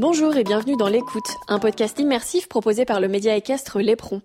Bonjour 0.00 0.34
et 0.34 0.44
bienvenue 0.44 0.78
dans 0.78 0.88
L'écoute, 0.88 1.36
un 1.46 1.58
podcast 1.58 1.98
immersif 1.98 2.48
proposé 2.48 2.86
par 2.86 3.02
le 3.02 3.08
média 3.08 3.36
équestre 3.36 3.80
Lépron. 3.80 4.22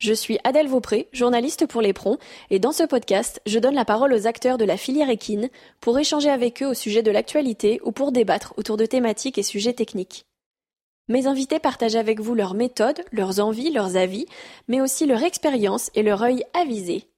Je 0.00 0.12
suis 0.12 0.40
Adèle 0.42 0.66
Vaupré, 0.66 1.08
journaliste 1.12 1.68
pour 1.68 1.80
Lépron, 1.80 2.18
et 2.50 2.58
dans 2.58 2.72
ce 2.72 2.82
podcast, 2.82 3.40
je 3.46 3.60
donne 3.60 3.76
la 3.76 3.84
parole 3.84 4.12
aux 4.12 4.26
acteurs 4.26 4.58
de 4.58 4.64
la 4.64 4.76
filière 4.76 5.10
équine 5.10 5.48
pour 5.80 5.96
échanger 5.96 6.28
avec 6.28 6.60
eux 6.60 6.66
au 6.66 6.74
sujet 6.74 7.04
de 7.04 7.12
l'actualité 7.12 7.80
ou 7.84 7.92
pour 7.92 8.10
débattre 8.10 8.52
autour 8.56 8.76
de 8.76 8.84
thématiques 8.84 9.38
et 9.38 9.44
sujets 9.44 9.74
techniques. 9.74 10.26
Mes 11.06 11.28
invités 11.28 11.60
partagent 11.60 11.94
avec 11.94 12.18
vous 12.18 12.34
leurs 12.34 12.54
méthodes, 12.54 13.04
leurs 13.12 13.38
envies, 13.38 13.70
leurs 13.70 13.96
avis, 13.96 14.26
mais 14.66 14.80
aussi 14.80 15.06
leur 15.06 15.22
expérience 15.22 15.92
et 15.94 16.02
leur 16.02 16.20
œil 16.22 16.42
avisé. 16.52 17.11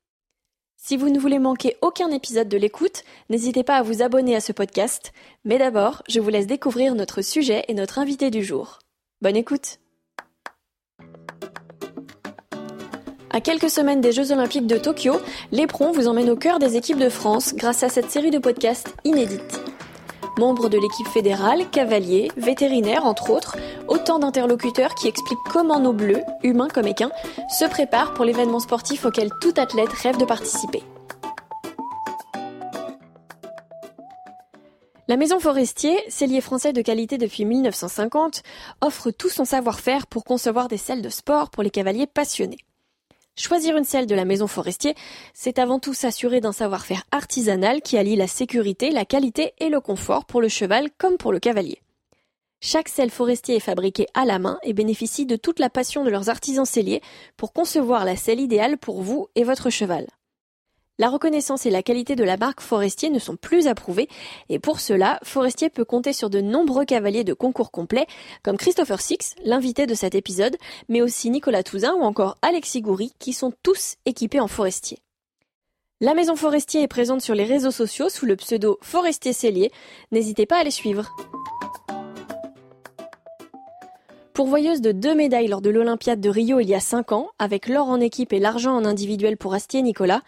Si 0.87 0.98
vous 0.98 1.09
ne 1.09 1.19
voulez 1.19 1.38
manquer 1.38 1.79
aucun 1.80 2.11
épisode 2.11 2.51
de 2.51 2.59
l'écoute, 2.59 3.05
n'hésitez 3.30 3.65
pas 3.65 3.77
à 3.77 3.83
vous 3.83 4.02
abonner 4.02 4.37
à 4.37 4.43
ce 4.43 4.52
podcast. 4.52 5.15
Mais 5.47 5.57
d'abord, 5.57 6.02
je 6.10 6.20
vous 6.20 6.29
laisse 6.29 6.47
découvrir 6.47 6.95
notre 6.95 7.23
sujet 7.23 7.65
et 7.69 7.73
notre 7.73 7.98
invité 7.98 8.30
du 8.30 8.45
jour. 8.45 8.80
Bonne 9.23 9.34
écoute 9.34 9.79
À 13.30 13.41
quelques 13.41 13.70
semaines 13.70 14.02
des 14.02 14.12
Jeux 14.12 14.30
Olympiques 14.30 14.66
de 14.66 14.77
Tokyo, 14.77 15.15
l'éperon 15.52 15.91
vous 15.91 16.07
emmène 16.07 16.29
au 16.29 16.37
cœur 16.37 16.59
des 16.59 16.77
équipes 16.77 16.98
de 16.98 17.09
France 17.09 17.55
grâce 17.55 17.82
à 17.82 17.88
cette 17.88 18.10
série 18.10 18.30
de 18.30 18.38
podcasts 18.38 18.95
inédites. 19.05 19.73
Membres 20.37 20.69
de 20.69 20.79
l'équipe 20.79 21.06
fédérale, 21.06 21.70
cavaliers, 21.70 22.30
vétérinaires 22.37 23.06
entre 23.06 23.30
autres, 23.30 23.56
autant 23.87 24.19
d'interlocuteurs 24.19 24.95
qui 24.97 25.07
expliquent 25.07 25.38
comment 25.48 25.79
nos 25.79 25.93
bleus, 25.93 26.23
humains 26.43 26.68
comme 26.68 26.88
équins, 26.88 27.13
se 27.49 27.65
préparent 27.66 28.15
pour 28.15 28.24
l'événement 28.24 28.59
sportif 28.59 29.04
auquel 29.04 29.30
tout 29.41 29.54
athlète 29.57 29.93
rêve 29.93 30.18
de 30.18 30.24
participer. 30.24 30.82
La 35.07 35.16
Maison 35.16 35.38
Forestier, 35.38 35.99
cellier 36.09 36.41
français 36.41 36.73
de 36.73 36.82
qualité 36.82 37.19
depuis 37.19 37.45
1950, 37.45 38.43
offre 38.80 39.10
tout 39.10 39.29
son 39.29 39.45
savoir-faire 39.45 40.07
pour 40.07 40.24
concevoir 40.24 40.66
des 40.66 40.79
salles 40.79 41.02
de 41.02 41.10
sport 41.10 41.51
pour 41.51 41.63
les 41.63 41.71
cavaliers 41.71 42.07
passionnés. 42.07 42.59
Choisir 43.37 43.77
une 43.77 43.85
selle 43.85 44.07
de 44.07 44.15
la 44.15 44.24
maison 44.24 44.46
forestier, 44.46 44.95
c'est 45.32 45.59
avant 45.59 45.80
tout 45.80 45.93
s'assurer 45.93 46.40
d'un 46.40 46.52
savoir-faire 46.52 47.02
artisanal 47.10 47.82
qui 47.82 47.99
allie 47.99 48.15
la 48.15 48.29
sécurité, 48.29 48.91
la 48.91 49.04
qualité 49.04 49.54
et 49.59 49.71
le 49.71 49.80
confort 49.80 50.24
pour 50.24 50.41
le 50.41 50.49
cheval 50.49 50.88
comme 50.99 51.16
pour 51.16 51.32
le 51.32 51.41
cavalier. 51.41 51.82
Chaque 52.60 52.88
selle 52.88 53.10
forestier 53.10 53.57
est 53.57 53.60
fabriquée 53.60 54.07
à 54.15 54.24
la 54.24 54.38
main 54.38 54.59
et 54.63 54.73
bénéficie 54.73 55.26
de 55.26 55.35
toute 55.35 55.59
la 55.59 55.68
passion 55.68 56.04
de 56.04 56.10
leurs 56.10 56.30
artisans 56.30 56.65
selliers 56.65 57.02
pour 57.37 57.52
concevoir 57.52 58.04
la 58.04 58.15
selle 58.15 58.41
idéale 58.41 58.79
pour 58.79 59.02
vous 59.02 59.26
et 59.35 59.43
votre 59.43 59.69
cheval. 59.69 60.07
La 61.00 61.09
reconnaissance 61.09 61.66
et 61.66 61.70
la 61.70 61.82
qualité 61.82 62.14
de 62.14 62.23
la 62.23 62.37
marque 62.37 62.60
Forestier 62.60 63.10
ne 63.10 63.18
sont 63.18 63.34
plus 63.34 63.66
approuvées 63.66 64.09
et 64.48 64.60
pour 64.60 64.78
cela, 64.78 65.19
Forestier 65.25 65.69
peut 65.69 65.84
compter 65.84 66.12
sur 66.12 66.31
de 66.31 66.41
nombreux 66.41 66.84
cavaliers 66.84 67.25
de 67.25 67.34
concours 67.34 67.72
complets 67.72 68.06
comme 68.44 68.56
Christopher 68.56 69.00
Six, 69.00 69.34
l'invité 69.44 69.86
de 69.86 69.94
cet 69.94 70.14
épisode, 70.14 70.56
mais 70.88 71.03
aussi 71.03 71.31
Nicolas 71.31 71.64
Touzin 71.64 71.94
ou 71.94 72.03
encore 72.03 72.38
Alexis 72.42 72.81
Goury 72.81 73.12
qui 73.19 73.32
sont 73.32 73.53
tous 73.64 73.97
équipés 74.06 74.38
en 74.38 74.47
Forestier. 74.47 74.98
La 76.00 76.14
maison 76.14 76.36
Forestier 76.36 76.82
est 76.82 76.88
présente 76.88 77.22
sur 77.22 77.34
les 77.34 77.44
réseaux 77.44 77.72
sociaux 77.72 78.08
sous 78.08 78.26
le 78.26 78.36
pseudo 78.36 78.78
Forestier 78.81 79.32
Cellier. 79.32 79.72
N'hésitez 80.12 80.47
pas 80.47 80.58
à 80.58 80.64
les 80.64 80.70
suivre. 80.70 81.10
Pourvoyeuse 84.34 84.81
de 84.81 84.91
deux 84.91 85.15
médailles 85.15 85.47
lors 85.47 85.60
de 85.60 85.71
l'Olympiade 85.71 86.21
de 86.21 86.28
Rio 86.28 86.59
il 86.59 86.69
y 86.69 86.75
a 86.75 86.81
cinq 86.81 87.12
ans, 87.12 87.28
avec 87.38 87.69
l'or 87.69 87.88
en 87.88 88.00
équipe 88.00 88.32
et 88.32 88.41
l'argent 88.41 88.75
en 88.75 88.84
individuel 88.84 89.37
pour 89.37 89.54
Astier 89.54 89.81
Nicolas, 89.81 90.22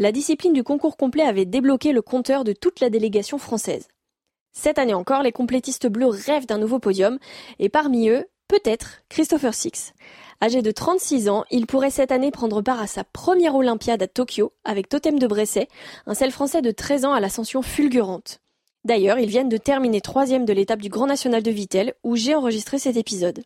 la 0.00 0.10
discipline 0.10 0.52
du 0.52 0.64
concours 0.64 0.96
complet 0.96 1.22
avait 1.22 1.44
débloqué 1.44 1.92
le 1.92 2.02
compteur 2.02 2.42
de 2.42 2.54
toute 2.54 2.80
la 2.80 2.90
délégation 2.90 3.38
française. 3.38 3.86
Cette 4.52 4.80
année 4.80 4.94
encore, 4.94 5.22
les 5.22 5.30
complétistes 5.30 5.86
bleus 5.86 6.08
rêvent 6.08 6.46
d'un 6.46 6.58
nouveau 6.58 6.80
podium, 6.80 7.20
et 7.60 7.68
parmi 7.68 8.08
eux, 8.08 8.26
peut-être 8.48 9.02
Christopher 9.08 9.54
Six. 9.54 9.92
Âgé 10.42 10.60
de 10.60 10.72
36 10.72 11.28
ans, 11.28 11.44
il 11.52 11.68
pourrait 11.68 11.90
cette 11.90 12.10
année 12.10 12.32
prendre 12.32 12.62
part 12.62 12.80
à 12.80 12.88
sa 12.88 13.04
première 13.04 13.54
Olympiade 13.54 14.02
à 14.02 14.08
Tokyo 14.08 14.52
avec 14.64 14.88
Totem 14.88 15.20
de 15.20 15.26
Bresset, 15.28 15.68
un 16.06 16.14
sel 16.14 16.32
français 16.32 16.62
de 16.62 16.72
13 16.72 17.04
ans 17.04 17.12
à 17.12 17.20
l'ascension 17.20 17.62
fulgurante. 17.62 18.40
D'ailleurs, 18.84 19.20
ils 19.20 19.28
viennent 19.28 19.48
de 19.48 19.56
terminer 19.56 20.00
troisième 20.00 20.44
de 20.44 20.52
l'étape 20.52 20.82
du 20.82 20.88
Grand 20.88 21.06
National 21.06 21.44
de 21.44 21.50
Vittel, 21.52 21.94
où 22.02 22.16
j'ai 22.16 22.34
enregistré 22.34 22.80
cet 22.80 22.96
épisode. 22.96 23.44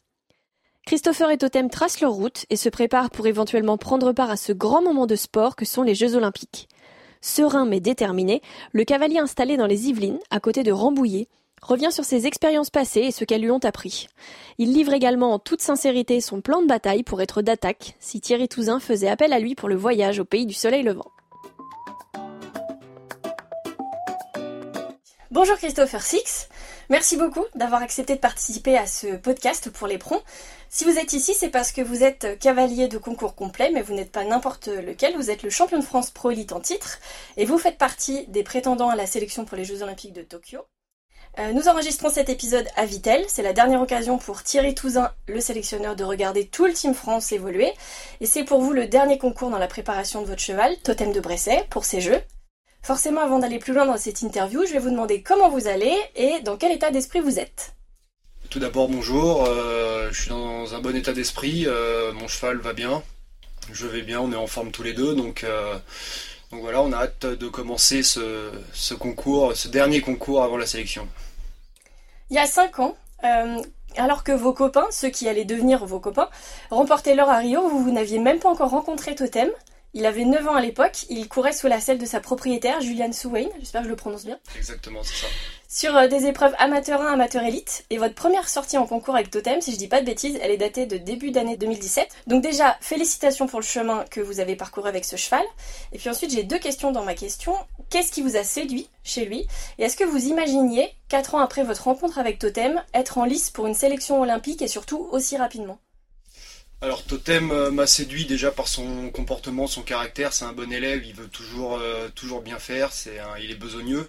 Christopher 0.86 1.32
et 1.32 1.36
Totem 1.36 1.68
tracent 1.68 2.00
leur 2.00 2.12
route 2.12 2.46
et 2.48 2.54
se 2.54 2.68
préparent 2.68 3.10
pour 3.10 3.26
éventuellement 3.26 3.76
prendre 3.76 4.12
part 4.12 4.30
à 4.30 4.36
ce 4.36 4.52
grand 4.52 4.82
moment 4.82 5.08
de 5.08 5.16
sport 5.16 5.56
que 5.56 5.64
sont 5.64 5.82
les 5.82 5.96
Jeux 5.96 6.14
Olympiques. 6.14 6.68
Serein 7.20 7.66
mais 7.66 7.80
déterminé, 7.80 8.40
le 8.70 8.84
cavalier 8.84 9.18
installé 9.18 9.56
dans 9.56 9.66
les 9.66 9.88
Yvelines, 9.88 10.20
à 10.30 10.38
côté 10.38 10.62
de 10.62 10.70
Rambouillet, 10.70 11.26
revient 11.60 11.90
sur 11.90 12.04
ses 12.04 12.28
expériences 12.28 12.70
passées 12.70 13.00
et 13.00 13.10
ce 13.10 13.24
qu'elles 13.24 13.42
lui 13.42 13.50
ont 13.50 13.64
appris. 13.64 14.06
Il 14.58 14.72
livre 14.72 14.92
également 14.92 15.32
en 15.32 15.40
toute 15.40 15.60
sincérité 15.60 16.20
son 16.20 16.40
plan 16.40 16.62
de 16.62 16.68
bataille 16.68 17.02
pour 17.02 17.20
être 17.20 17.42
d'attaque 17.42 17.96
si 17.98 18.20
Thierry 18.20 18.46
Touzin 18.46 18.78
faisait 18.78 19.08
appel 19.08 19.32
à 19.32 19.40
lui 19.40 19.56
pour 19.56 19.68
le 19.68 19.74
voyage 19.74 20.20
au 20.20 20.24
pays 20.24 20.46
du 20.46 20.54
soleil 20.54 20.84
levant. 20.84 21.10
Bonjour 25.32 25.56
Christopher 25.56 26.00
Six, 26.00 26.48
merci 26.88 27.16
beaucoup 27.16 27.44
d'avoir 27.54 27.82
accepté 27.82 28.14
de 28.14 28.20
participer 28.20 28.76
à 28.76 28.86
ce 28.86 29.16
podcast 29.16 29.70
pour 29.70 29.86
les 29.86 29.98
pros. 29.98 30.20
Si 30.68 30.84
vous 30.84 30.98
êtes 30.98 31.12
ici, 31.12 31.34
c'est 31.34 31.48
parce 31.48 31.72
que 31.72 31.80
vous 31.80 32.02
êtes 32.02 32.38
cavalier 32.38 32.88
de 32.88 32.98
concours 32.98 33.34
complet, 33.34 33.70
mais 33.72 33.82
vous 33.82 33.94
n'êtes 33.94 34.12
pas 34.12 34.24
n'importe 34.24 34.68
lequel, 34.68 35.16
vous 35.16 35.30
êtes 35.30 35.42
le 35.42 35.50
champion 35.50 35.78
de 35.78 35.84
France 35.84 36.10
Pro 36.10 36.30
Elite 36.30 36.52
en 36.52 36.60
titre, 36.60 36.98
et 37.36 37.44
vous 37.44 37.58
faites 37.58 37.78
partie 37.78 38.26
des 38.26 38.42
prétendants 38.42 38.88
à 38.90 38.96
la 38.96 39.06
sélection 39.06 39.44
pour 39.44 39.56
les 39.56 39.64
Jeux 39.64 39.82
Olympiques 39.82 40.12
de 40.12 40.22
Tokyo. 40.22 40.60
Euh, 41.38 41.52
nous 41.52 41.68
enregistrons 41.68 42.08
cet 42.08 42.30
épisode 42.30 42.66
à 42.76 42.86
Vitel, 42.86 43.24
c'est 43.28 43.42
la 43.42 43.52
dernière 43.52 43.82
occasion 43.82 44.16
pour 44.16 44.42
Thierry 44.42 44.74
Touzin, 44.74 45.12
le 45.28 45.40
sélectionneur, 45.40 45.94
de 45.94 46.04
regarder 46.04 46.46
tout 46.46 46.64
le 46.64 46.72
Team 46.72 46.94
France 46.94 47.30
évoluer, 47.32 47.72
et 48.20 48.26
c'est 48.26 48.44
pour 48.44 48.60
vous 48.60 48.72
le 48.72 48.86
dernier 48.86 49.18
concours 49.18 49.50
dans 49.50 49.58
la 49.58 49.68
préparation 49.68 50.22
de 50.22 50.26
votre 50.26 50.40
cheval, 50.40 50.76
Totem 50.78 51.12
de 51.12 51.20
Bresset, 51.20 51.66
pour 51.68 51.84
ces 51.84 52.00
Jeux. 52.00 52.22
Forcément, 52.86 53.20
avant 53.20 53.40
d'aller 53.40 53.58
plus 53.58 53.74
loin 53.74 53.84
dans 53.84 53.96
cette 53.96 54.22
interview, 54.22 54.64
je 54.64 54.72
vais 54.72 54.78
vous 54.78 54.90
demander 54.90 55.20
comment 55.20 55.48
vous 55.48 55.66
allez 55.66 55.92
et 56.14 56.38
dans 56.44 56.56
quel 56.56 56.70
état 56.70 56.92
d'esprit 56.92 57.18
vous 57.18 57.40
êtes. 57.40 57.74
Tout 58.48 58.60
d'abord, 58.60 58.88
bonjour. 58.88 59.44
Euh, 59.44 60.08
je 60.12 60.20
suis 60.20 60.30
dans 60.30 60.72
un 60.72 60.78
bon 60.78 60.94
état 60.94 61.12
d'esprit. 61.12 61.64
Euh, 61.66 62.12
mon 62.12 62.28
cheval 62.28 62.58
va 62.58 62.74
bien. 62.74 63.02
Je 63.72 63.88
vais 63.88 64.02
bien. 64.02 64.20
On 64.20 64.30
est 64.30 64.36
en 64.36 64.46
forme 64.46 64.70
tous 64.70 64.84
les 64.84 64.92
deux. 64.92 65.16
Donc, 65.16 65.42
euh, 65.42 65.76
donc 66.52 66.60
voilà, 66.60 66.80
on 66.80 66.92
a 66.92 66.98
hâte 66.98 67.26
de 67.26 67.48
commencer 67.48 68.04
ce, 68.04 68.52
ce, 68.72 68.94
concours, 68.94 69.56
ce 69.56 69.66
dernier 69.66 70.00
concours 70.00 70.44
avant 70.44 70.56
la 70.56 70.66
sélection. 70.66 71.08
Il 72.30 72.36
y 72.36 72.38
a 72.38 72.46
5 72.46 72.78
ans, 72.78 72.96
alors 73.96 74.22
que 74.22 74.30
vos 74.30 74.52
copains, 74.52 74.86
ceux 74.92 75.10
qui 75.10 75.28
allaient 75.28 75.44
devenir 75.44 75.84
vos 75.86 75.98
copains, 75.98 76.28
remportaient 76.70 77.16
l'or 77.16 77.30
à 77.30 77.38
Rio, 77.38 77.68
vous, 77.68 77.82
vous 77.82 77.90
n'aviez 77.90 78.20
même 78.20 78.38
pas 78.38 78.48
encore 78.48 78.70
rencontré 78.70 79.16
Totem. 79.16 79.50
Il 79.94 80.04
avait 80.04 80.24
9 80.24 80.48
ans 80.48 80.54
à 80.54 80.60
l'époque, 80.60 81.06
il 81.08 81.26
courait 81.28 81.52
sous 81.52 81.68
la 81.68 81.80
selle 81.80 81.98
de 81.98 82.06
sa 82.06 82.20
propriétaire, 82.20 82.80
Juliane 82.80 83.12
Souwain, 83.12 83.46
j'espère 83.58 83.80
que 83.80 83.86
je 83.86 83.90
le 83.90 83.96
prononce 83.96 84.24
bien. 84.24 84.38
Exactement, 84.56 85.02
c'est 85.02 85.14
ça. 85.14 85.26
Sur 85.68 85.96
euh, 85.96 86.06
des 86.06 86.26
épreuves 86.26 86.54
amateur 86.58 87.00
1, 87.00 87.12
amateur 87.14 87.42
élite, 87.42 87.84
et 87.90 87.98
votre 87.98 88.14
première 88.14 88.48
sortie 88.48 88.78
en 88.78 88.86
concours 88.86 89.14
avec 89.14 89.30
Totem, 89.30 89.60
si 89.60 89.72
je 89.72 89.76
dis 89.76 89.88
pas 89.88 90.00
de 90.00 90.06
bêtises, 90.06 90.38
elle 90.42 90.50
est 90.50 90.58
datée 90.58 90.86
de 90.86 90.96
début 90.96 91.30
d'année 91.30 91.56
2017. 91.56 92.08
Donc 92.26 92.42
déjà, 92.42 92.76
félicitations 92.80 93.46
pour 93.46 93.60
le 93.60 93.64
chemin 93.64 94.04
que 94.10 94.20
vous 94.20 94.38
avez 94.38 94.54
parcouru 94.54 94.88
avec 94.88 95.04
ce 95.04 95.16
cheval. 95.16 95.44
Et 95.92 95.98
puis 95.98 96.08
ensuite, 96.08 96.30
j'ai 96.30 96.44
deux 96.44 96.58
questions 96.58 96.92
dans 96.92 97.04
ma 97.04 97.14
question. 97.14 97.54
Qu'est-ce 97.90 98.12
qui 98.12 98.22
vous 98.22 98.36
a 98.36 98.44
séduit 98.44 98.88
chez 99.02 99.24
lui? 99.24 99.46
Et 99.78 99.84
est-ce 99.84 99.96
que 99.96 100.04
vous 100.04 100.26
imaginiez, 100.26 100.90
4 101.08 101.34
ans 101.34 101.40
après 101.40 101.64
votre 101.64 101.84
rencontre 101.84 102.18
avec 102.18 102.38
Totem, 102.38 102.82
être 102.94 103.18
en 103.18 103.24
lice 103.24 103.50
pour 103.50 103.66
une 103.66 103.74
sélection 103.74 104.20
olympique 104.20 104.62
et 104.62 104.68
surtout 104.68 105.08
aussi 105.10 105.36
rapidement? 105.36 105.78
Alors 106.82 107.04
Totem 107.04 107.50
euh, 107.52 107.70
m'a 107.70 107.86
séduit 107.86 108.26
déjà 108.26 108.50
par 108.50 108.68
son 108.68 109.10
comportement, 109.10 109.66
son 109.66 109.82
caractère. 109.82 110.32
C'est 110.32 110.44
un 110.44 110.52
bon 110.52 110.70
élève, 110.70 111.04
il 111.06 111.14
veut 111.14 111.28
toujours, 111.28 111.78
euh, 111.80 112.08
bien 112.44 112.58
faire. 112.58 112.92
C'est 112.92 113.18
il 113.42 113.50
est 113.50 113.54
besogneux. 113.54 114.08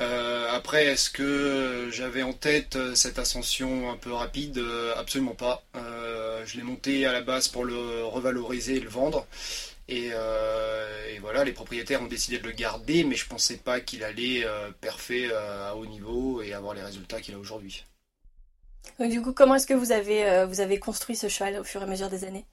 Euh, 0.00 0.48
après, 0.50 0.86
est-ce 0.86 1.10
que 1.10 1.90
j'avais 1.92 2.22
en 2.22 2.32
tête 2.32 2.78
cette 2.94 3.18
ascension 3.18 3.90
un 3.90 3.96
peu 3.96 4.12
rapide? 4.12 4.62
Absolument 4.96 5.34
pas. 5.34 5.62
je 6.46 6.56
l'ai 6.56 6.62
monté 6.62 7.06
à 7.06 7.12
la 7.12 7.20
base 7.20 7.48
pour 7.48 7.64
le 7.64 8.04
revaloriser 8.04 8.76
et 8.76 8.80
le 8.80 8.88
vendre. 8.88 9.26
Et, 9.88 10.10
voilà, 11.20 11.44
les 11.44 11.52
propriétaires 11.52 12.02
ont 12.02 12.06
décidé 12.06 12.38
de 12.38 12.46
le 12.46 12.52
garder, 12.52 13.04
mais 13.04 13.16
je 13.16 13.26
pensais 13.26 13.58
pas 13.58 13.80
qu'il 13.80 14.04
allait 14.04 14.46
perfer 14.80 15.30
à 15.32 15.76
haut 15.76 15.86
niveau 15.86 16.42
et 16.42 16.54
avoir 16.54 16.74
les 16.74 16.82
résultats 16.82 17.20
qu'il 17.20 17.34
a 17.34 17.38
aujourd'hui 17.38 17.84
du 19.08 19.22
coup, 19.22 19.32
comment 19.32 19.54
est-ce 19.54 19.66
que 19.66 19.74
vous 19.74 19.92
avez, 19.92 20.24
euh, 20.24 20.46
vous 20.46 20.60
avez 20.60 20.78
construit 20.78 21.16
ce 21.16 21.28
cheval 21.28 21.58
au 21.58 21.64
fur 21.64 21.80
et 21.80 21.84
à 21.84 21.86
mesure 21.86 22.08
des 22.08 22.24
années? 22.24 22.44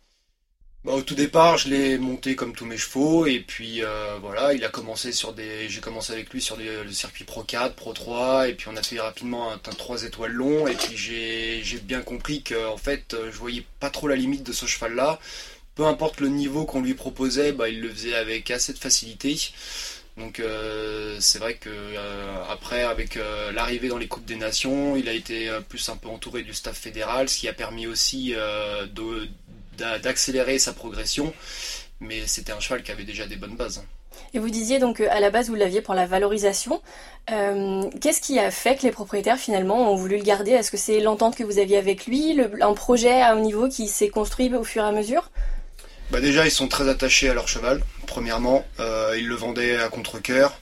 Bah, 0.84 0.94
au 0.94 1.02
tout 1.02 1.16
départ, 1.16 1.58
je 1.58 1.70
l'ai 1.70 1.98
monté 1.98 2.36
comme 2.36 2.54
tous 2.54 2.66
mes 2.66 2.78
chevaux 2.78 3.26
et 3.26 3.40
puis 3.40 3.84
euh, 3.84 4.18
voilà, 4.22 4.54
il 4.54 4.64
a 4.64 4.70
commencé 4.70 5.12
sur 5.12 5.34
des, 5.34 5.68
j'ai 5.68 5.82
commencé 5.82 6.14
avec 6.14 6.30
lui 6.30 6.42
sur 6.42 6.56
le 6.56 6.92
circuit 6.92 7.26
Pro 7.26 7.44
4, 7.44 7.76
Pro 7.76 7.94
3 7.94 8.48
et 8.48 8.54
puis 8.54 8.68
on 8.70 8.78
a 8.78 8.84
fait 8.84 9.00
rapidement 9.00 9.52
un, 9.52 9.58
3 9.58 10.04
étoiles 10.04 10.32
long 10.32 10.68
et 10.68 10.76
puis 10.76 10.96
j'ai, 10.96 11.80
bien 11.80 12.02
compris 12.02 12.44
que 12.44 12.68
en 12.68 12.78
fait, 12.78 13.16
je 13.30 13.38
voyais 13.38 13.66
pas 13.80 13.90
trop 13.90 14.08
la 14.08 14.16
limite 14.16 14.44
de 14.44 14.54
ce 14.54 14.66
cheval 14.66 14.96
là. 14.96 15.20
Peu 15.76 15.86
importe 15.86 16.22
le 16.22 16.30
niveau 16.30 16.66
qu'on 16.66 16.82
lui 16.82 16.96
proposait, 16.96 17.52
bah, 17.52 17.70
il 17.70 17.82
le 17.82 17.90
faisait 17.90 18.16
avec 18.16 18.50
assez 18.50 18.74
de 18.74 18.80
facilité. 18.80 19.38
Donc 20.18 20.42
c'est 21.20 21.40
vrai 21.40 21.54
que 21.56 21.70
après 22.50 22.84
avec 22.84 23.20
l'arrivée 23.54 23.88
dans 23.88 23.98
les 23.98 24.08
coupes 24.08 24.26
des 24.26 24.36
nations, 24.36 24.96
il 24.96 25.08
a 25.10 25.14
été 25.14 25.50
plus 25.70 25.88
un 25.90 25.96
peu 25.96 26.10
entouré 26.10 26.44
du 26.44 26.54
staff 26.54 26.78
fédéral, 26.78 27.30
ce 27.30 27.38
qui 27.38 27.48
a 27.48 27.54
permis 27.54 27.88
aussi 27.88 28.34
d'accélérer 29.78 30.60
sa 30.60 30.74
progression. 30.74 31.34
Mais 32.00 32.26
c'était 32.26 32.52
un 32.52 32.60
cheval 32.60 32.84
qui 32.84 32.92
avait 32.92 33.04
déjà 33.04 33.26
des 33.26 33.36
bonnes 33.36 33.56
bases. 33.56 33.84
Et 34.34 34.40
vous 34.40 34.50
disiez 34.50 34.80
donc 34.80 35.00
à 35.00 35.20
la 35.20 35.30
base 35.30 35.50
vous 35.50 35.56
l'aviez 35.56 35.82
pour 35.82 35.94
la 35.94 36.06
valorisation. 36.06 36.82
Euh, 37.32 37.84
qu'est-ce 38.02 38.22
qui 38.22 38.40
a 38.40 38.52
fait 38.52 38.78
que 38.78 38.84
les 38.84 38.92
propriétaires 38.92 39.38
finalement 39.38 39.92
ont 39.92 39.96
voulu 39.96 40.18
le 40.18 40.24
garder? 40.24 40.52
Est-ce 40.52 40.72
que 40.72 40.78
c'est 40.78 41.00
l'entente 41.00 41.36
que 41.36 41.44
vous 41.44 41.60
aviez 41.60 41.78
avec 41.78 42.08
lui, 42.08 42.40
un 42.62 42.74
projet 42.74 43.22
à 43.22 43.36
haut 43.36 43.40
niveau 43.40 43.70
qui 43.70 43.88
s'est 43.88 44.10
construit 44.10 44.54
au 44.54 44.64
fur 44.64 44.84
et 44.84 44.88
à 44.88 44.92
mesure? 44.92 45.30
Bah 46.10 46.22
déjà 46.22 46.46
ils 46.46 46.52
sont 46.52 46.68
très 46.68 46.90
attachés 46.90 47.30
à 47.30 47.34
leur 47.34 47.48
cheval. 47.48 47.82
Premièrement, 48.08 48.66
euh, 48.80 49.16
ils 49.18 49.28
le 49.28 49.36
vendaient 49.36 49.78
à 49.78 49.90
contre-coeur, 49.90 50.60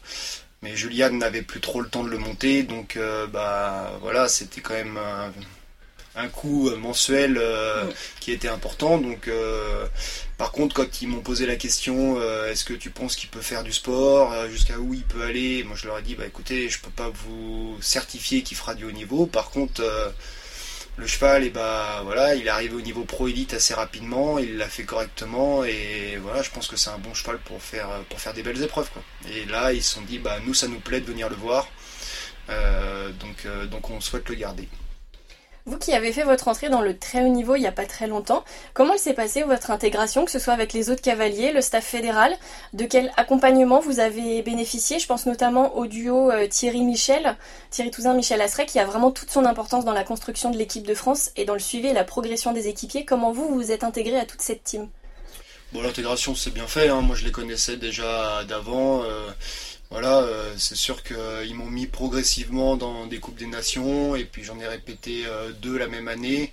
mais 0.61 0.75
Juliane 0.75 1.17
n'avait 1.17 1.43
plus 1.43 1.61
trop 1.61 1.79
le 1.79 1.87
temps 1.87 2.03
de 2.03 2.09
le 2.09 2.17
monter, 2.17 2.63
donc 2.63 2.97
euh, 2.97 3.27
bah 3.27 3.97
voilà 4.01 4.27
c'était 4.27 4.61
quand 4.61 4.73
même 4.73 4.99
un 6.15 6.27
coût 6.27 6.69
mensuel 6.77 7.37
euh, 7.37 7.85
qui 8.19 8.31
était 8.31 8.47
important. 8.47 8.97
Donc, 8.97 9.27
euh, 9.27 9.85
par 10.37 10.51
contre, 10.51 10.75
quand 10.75 11.01
ils 11.01 11.07
m'ont 11.07 11.21
posé 11.21 11.45
la 11.45 11.55
question, 11.55 12.21
est-ce 12.45 12.65
que 12.65 12.73
tu 12.73 12.89
penses 12.89 13.15
qu'il 13.15 13.29
peut 13.29 13.41
faire 13.41 13.63
du 13.63 13.73
sport, 13.73 14.33
jusqu'à 14.49 14.79
où 14.79 14.93
il 14.93 15.03
peut 15.03 15.23
aller, 15.23 15.63
moi 15.63 15.75
je 15.75 15.87
leur 15.87 15.99
ai 15.99 16.01
dit, 16.01 16.15
bah 16.15 16.25
écoutez, 16.25 16.69
je 16.69 16.79
peux 16.79 16.91
pas 16.91 17.09
vous 17.09 17.77
certifier 17.81 18.41
qu'il 18.43 18.57
fera 18.57 18.73
du 18.75 18.85
haut 18.85 18.91
niveau. 18.91 19.25
Par 19.27 19.49
contre, 19.49 19.81
le 20.97 21.07
cheval, 21.07 21.43
et 21.43 21.47
eh 21.47 21.49
bah 21.49 22.01
voilà, 22.03 22.35
il 22.35 22.47
est 22.47 22.49
arrivé 22.49 22.73
au 22.75 22.81
niveau 22.81 23.03
pro 23.03 23.27
élite 23.27 23.53
assez 23.53 23.73
rapidement, 23.73 24.39
il 24.39 24.57
l'a 24.57 24.69
fait 24.69 24.83
correctement 24.83 25.65
et 25.65 26.17
voilà, 26.21 26.41
je 26.41 26.51
pense 26.51 26.67
que 26.67 26.77
c'est 26.77 26.89
un 26.89 26.97
bon 26.97 27.13
cheval 27.13 27.37
pour 27.39 27.61
faire 27.61 27.89
pour 28.09 28.19
faire 28.19 28.33
des 28.33 28.43
belles 28.43 28.61
épreuves 28.63 28.89
quoi. 28.91 29.03
Et 29.29 29.45
là, 29.45 29.73
ils 29.73 29.83
se 29.83 29.95
sont 29.95 30.01
dit, 30.01 30.19
bah 30.19 30.37
nous 30.45 30.53
ça 30.53 30.67
nous 30.67 30.79
plaît 30.79 31.01
de 31.01 31.05
venir 31.05 31.29
le 31.29 31.35
voir, 31.35 31.67
donc 33.19 33.47
donc 33.69 33.89
on 33.89 33.99
souhaite 33.99 34.29
le 34.29 34.35
garder. 34.35 34.69
Vous 35.67 35.79
qui 35.79 35.93
avez 35.93 36.13
fait 36.13 36.21
votre 36.21 36.47
entrée 36.47 36.69
dans 36.69 36.81
le 36.81 36.95
très 36.95 37.23
haut 37.23 37.27
niveau 37.27 37.55
il 37.55 37.61
n'y 37.61 37.65
a 37.65 37.71
pas 37.71 37.87
très 37.87 38.05
longtemps, 38.05 38.45
comment 38.75 38.93
il 38.93 38.99
s'est 38.99 39.15
passé 39.15 39.41
votre 39.41 39.71
intégration, 39.71 40.23
que 40.23 40.29
ce 40.29 40.37
soit 40.37 40.53
avec 40.53 40.73
les 40.73 40.91
autres 40.91 41.01
cavaliers, 41.01 41.51
le 41.51 41.61
staff 41.61 41.83
fédéral? 41.83 42.37
De 42.73 42.85
quel 42.85 43.11
accompagnement 43.17 43.79
vous 43.79 43.99
avez 43.99 44.43
bénéficié? 44.43 44.99
Je 44.99 45.07
pense 45.07 45.25
notamment 45.25 45.75
au 45.75 45.87
duo 45.87 46.29
euh, 46.29 46.47
Thierry-Michel, 46.47 47.35
Thierry 47.71 47.89
Touzin-Michel 47.89 48.41
Asseret, 48.41 48.67
qui 48.67 48.77
a 48.77 48.85
vraiment 48.85 49.09
toute 49.09 49.31
son 49.31 49.43
importance 49.43 49.85
dans 49.85 49.93
la 49.93 50.03
construction 50.03 50.51
de 50.51 50.57
l'équipe 50.57 50.85
de 50.85 50.93
France 50.93 51.31
et 51.35 51.45
dans 51.45 51.53
le 51.53 51.59
suivi 51.59 51.87
et 51.87 51.93
la 51.93 52.03
progression 52.03 52.51
des 52.51 52.67
équipiers. 52.67 53.03
Comment 53.03 53.31
vous 53.31 53.47
vous 53.47 53.71
êtes 53.71 53.83
intégré 53.83 54.19
à 54.19 54.25
toute 54.25 54.41
cette 54.41 54.63
team? 54.63 54.87
Bon, 55.73 55.81
l'intégration 55.81 56.35
c'est 56.35 56.53
bien 56.53 56.67
fait, 56.67 56.89
hein. 56.89 57.01
moi 57.01 57.15
je 57.15 57.25
les 57.25 57.31
connaissais 57.31 57.75
déjà 57.75 58.43
d'avant. 58.43 59.01
Euh, 59.03 59.31
voilà, 59.95 60.17
euh, 60.17 60.53
c'est 60.57 60.75
sûr 60.75 61.03
qu'ils 61.03 61.55
m'ont 61.55 61.69
mis 61.69 61.87
progressivement 61.87 62.75
dans 62.75 63.05
des 63.05 63.21
Coupes 63.21 63.37
des 63.37 63.45
Nations, 63.45 64.13
et 64.13 64.25
puis 64.25 64.43
j'en 64.43 64.59
ai 64.59 64.67
répété 64.67 65.23
euh, 65.25 65.53
deux 65.53 65.77
la 65.77 65.87
même 65.87 66.09
année. 66.09 66.51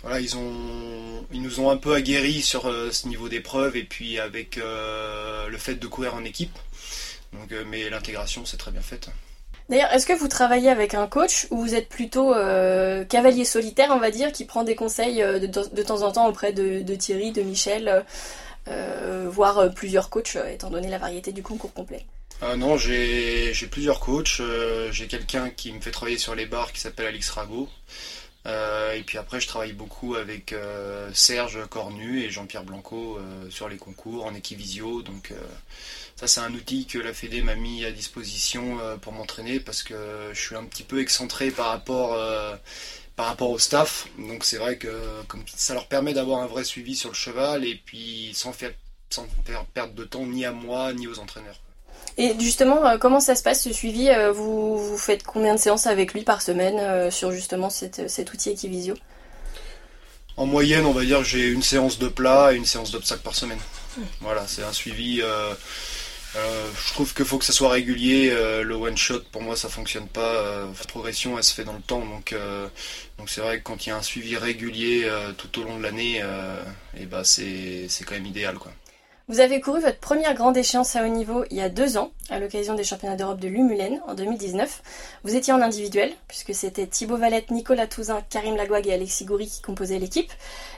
Voilà, 0.00 0.20
ils, 0.20 0.30
nous 0.34 1.60
ont 1.60 1.68
un 1.68 1.76
peu 1.76 1.92
aguerris 1.92 2.40
sur 2.40 2.66
euh, 2.66 2.90
ce 2.90 3.06
niveau 3.06 3.28
d'épreuve, 3.28 3.76
et 3.76 3.84
puis 3.84 4.18
avec 4.18 4.56
le 4.56 5.58
fait 5.58 5.74
de 5.74 5.86
courir 5.86 6.14
en 6.14 6.24
équipe. 6.24 6.58
Donc, 7.34 7.52
mais 7.66 7.90
l'intégration, 7.90 8.46
c'est 8.46 8.56
très 8.56 8.70
bien 8.70 8.80
faite. 8.80 9.10
D'ailleurs, 9.68 9.92
est-ce 9.92 10.06
que 10.06 10.14
vous 10.14 10.28
travaillez 10.28 10.70
avec 10.70 10.94
un 10.94 11.06
coach 11.06 11.46
ou 11.50 11.58
vous 11.58 11.74
êtes 11.74 11.90
plutôt 11.90 12.32
cavalier 13.10 13.44
solitaire, 13.44 13.90
on 13.90 13.98
va 13.98 14.10
dire, 14.10 14.32
qui 14.32 14.46
prend 14.46 14.64
des 14.64 14.76
conseils 14.76 15.18
de, 15.18 15.82
temps 15.82 16.00
en 16.00 16.12
temps 16.12 16.26
auprès 16.26 16.54
de, 16.54 16.80
de 16.80 16.94
Thierry, 16.94 17.32
de 17.32 17.42
Michel, 17.42 18.02
voire 19.26 19.70
plusieurs 19.74 20.08
coachs, 20.08 20.38
étant 20.50 20.70
donné 20.70 20.88
la 20.88 20.96
variété 20.96 21.32
du 21.32 21.42
concours 21.42 21.74
complet? 21.74 22.06
Euh, 22.42 22.56
non, 22.56 22.76
j'ai 22.76 23.52
plusieurs 23.70 24.00
coachs. 24.00 24.40
Euh, 24.40 24.92
j'ai 24.92 25.06
quelqu'un 25.08 25.50
qui 25.50 25.72
me 25.72 25.80
fait 25.80 25.90
travailler 25.90 26.18
sur 26.18 26.34
les 26.34 26.46
bars 26.46 26.72
qui 26.72 26.80
s'appelle 26.80 27.06
Alix 27.06 27.28
Rago. 27.30 27.68
Euh, 28.46 28.92
et 28.92 29.02
puis 29.02 29.18
après, 29.18 29.40
je 29.40 29.48
travaille 29.48 29.72
beaucoup 29.72 30.14
avec 30.14 30.54
Serge 31.12 31.66
Cornu 31.68 32.22
et 32.22 32.30
Jean-Pierre 32.30 32.64
Blanco 32.64 33.18
sur 33.50 33.68
les 33.68 33.76
concours 33.76 34.24
en 34.26 34.34
équivisio. 34.34 35.02
Donc 35.02 35.32
ça, 36.16 36.26
c'est 36.28 36.40
un 36.40 36.52
outil 36.54 36.86
que 36.86 36.98
la 36.98 37.12
Fédé 37.12 37.42
m'a 37.42 37.56
mis 37.56 37.84
à 37.84 37.90
disposition 37.92 38.78
pour 39.02 39.12
m'entraîner 39.12 39.60
parce 39.60 39.82
que 39.82 40.30
je 40.32 40.40
suis 40.40 40.56
un 40.56 40.64
petit 40.64 40.84
peu 40.84 41.00
excentré 41.00 41.50
par 41.50 41.68
rapport 41.68 42.16
par 43.16 43.26
rapport 43.26 43.50
au 43.50 43.58
staff. 43.58 44.06
Donc 44.18 44.44
c'est 44.44 44.58
vrai 44.58 44.78
que 44.78 44.88
comme 45.26 45.42
ça 45.54 45.74
leur 45.74 45.88
permet 45.88 46.14
d'avoir 46.14 46.40
un 46.40 46.46
vrai 46.46 46.64
suivi 46.64 46.94
sur 46.96 47.10
le 47.10 47.16
cheval 47.16 47.66
et 47.66 47.74
puis 47.74 48.30
sans 48.34 48.52
faire, 48.52 48.72
sans 49.10 49.26
faire 49.44 49.64
perdre 49.66 49.94
de 49.94 50.04
temps 50.04 50.26
ni 50.26 50.44
à 50.44 50.52
moi 50.52 50.92
ni 50.94 51.08
aux 51.08 51.18
entraîneurs. 51.18 51.58
Et 52.18 52.34
justement, 52.40 52.84
euh, 52.84 52.98
comment 52.98 53.20
ça 53.20 53.36
se 53.36 53.44
passe 53.44 53.62
ce 53.62 53.72
suivi 53.72 54.10
euh, 54.10 54.32
vous, 54.32 54.98
faites 54.98 55.22
combien 55.22 55.54
de 55.54 55.60
séances 55.60 55.86
avec 55.86 56.12
lui 56.12 56.22
par 56.22 56.42
semaine 56.42 56.78
euh, 56.80 57.12
sur 57.12 57.30
justement 57.30 57.70
cet 57.70 58.32
outil 58.34 58.50
Equivisio? 58.50 58.94
En 60.36 60.44
moyenne, 60.44 60.84
on 60.84 60.92
va 60.92 61.04
dire 61.04 61.22
j'ai 61.22 61.46
une 61.46 61.62
séance 61.62 61.98
de 61.98 62.08
plat 62.08 62.52
et 62.52 62.56
une 62.56 62.66
séance 62.66 62.90
d'obstacle 62.90 63.22
par 63.22 63.36
semaine. 63.36 63.60
Hmm. 63.96 64.02
Voilà, 64.20 64.44
c'est 64.48 64.64
un 64.64 64.72
suivi. 64.72 65.22
je 66.34 66.92
trouve 66.92 67.14
qu'il 67.14 67.24
faut 67.24 67.38
que 67.38 67.44
ça 67.44 67.52
soit 67.52 67.70
régulier. 67.70 68.30
le 68.30 68.74
one 68.74 68.96
shot, 68.96 69.20
pour 69.30 69.42
moi, 69.42 69.56
ça 69.56 69.68
fonctionne 69.68 70.08
pas. 70.08 70.66
la 70.66 70.84
progression, 70.88 71.38
elle 71.38 71.44
se 71.44 71.54
fait 71.54 71.64
dans 71.64 71.72
le 71.72 71.82
temps. 71.82 72.04
Donc, 72.04 72.34
donc 73.16 73.30
c'est 73.30 73.40
vrai 73.40 73.58
que 73.58 73.64
quand 73.64 73.86
il 73.86 73.90
y 73.90 73.92
a 73.92 73.96
un 73.96 74.02
suivi 74.02 74.36
régulier 74.36 75.08
tout 75.36 75.60
au 75.60 75.64
long 75.64 75.78
de 75.78 75.82
l'année, 75.82 76.18
et 76.18 77.00
eh 77.00 77.06
ben 77.06 77.22
c'est 77.24 77.88
quand 78.04 78.14
même 78.14 78.26
idéal, 78.26 78.58
quoi. 78.58 78.72
Vous 79.30 79.40
avez 79.40 79.60
couru 79.60 79.82
votre 79.82 79.98
première 79.98 80.32
grande 80.32 80.56
échéance 80.56 80.96
à 80.96 81.04
haut 81.04 81.08
niveau 81.08 81.44
il 81.50 81.58
y 81.58 81.60
a 81.60 81.68
deux 81.68 81.98
ans, 81.98 82.12
à 82.30 82.38
l'occasion 82.38 82.74
des 82.74 82.82
championnats 82.82 83.14
d'Europe 83.14 83.40
de 83.40 83.48
Lumulen 83.48 84.00
en 84.06 84.14
2019. 84.14 84.82
Vous 85.22 85.36
étiez 85.36 85.52
en 85.52 85.60
individuel, 85.60 86.14
puisque 86.28 86.54
c'était 86.54 86.86
Thibaut 86.86 87.18
Valette, 87.18 87.50
Nicolas 87.50 87.86
Touzin, 87.86 88.22
Karim 88.30 88.56
Lagouag 88.56 88.86
et 88.86 88.94
Alexis 88.94 89.26
Goury 89.26 89.46
qui 89.46 89.60
composaient 89.60 89.98
l'équipe. 89.98 90.32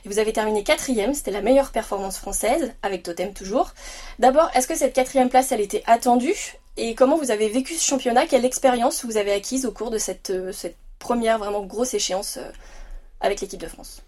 Et 0.04 0.08
vous 0.08 0.18
avez 0.18 0.32
terminé 0.32 0.64
quatrième, 0.64 1.14
c'était 1.14 1.30
la 1.30 1.42
meilleure 1.42 1.70
performance 1.70 2.18
française, 2.18 2.72
avec 2.82 3.04
Totem 3.04 3.32
toujours. 3.34 3.72
D'abord, 4.18 4.50
est-ce 4.56 4.66
que 4.66 4.74
cette 4.74 4.94
quatrième 4.94 5.28
place, 5.28 5.52
elle 5.52 5.60
était 5.60 5.84
attendue? 5.86 6.58
Et 6.76 6.96
comment 6.96 7.16
vous 7.16 7.30
avez 7.30 7.48
vécu 7.48 7.74
ce 7.74 7.84
championnat? 7.84 8.26
Quelle 8.26 8.44
expérience 8.44 9.04
vous 9.04 9.16
avez 9.16 9.30
acquise 9.30 9.64
au 9.64 9.70
cours 9.70 9.92
de 9.92 9.98
cette, 9.98 10.30
euh, 10.30 10.52
première 10.98 11.38
vraiment 11.38 11.62
grosse 11.62 11.94
échéance 11.94 12.38
euh, 12.38 12.50
avec 13.20 13.42
l'équipe 13.42 13.60
de 13.60 13.68
France? 13.68 14.02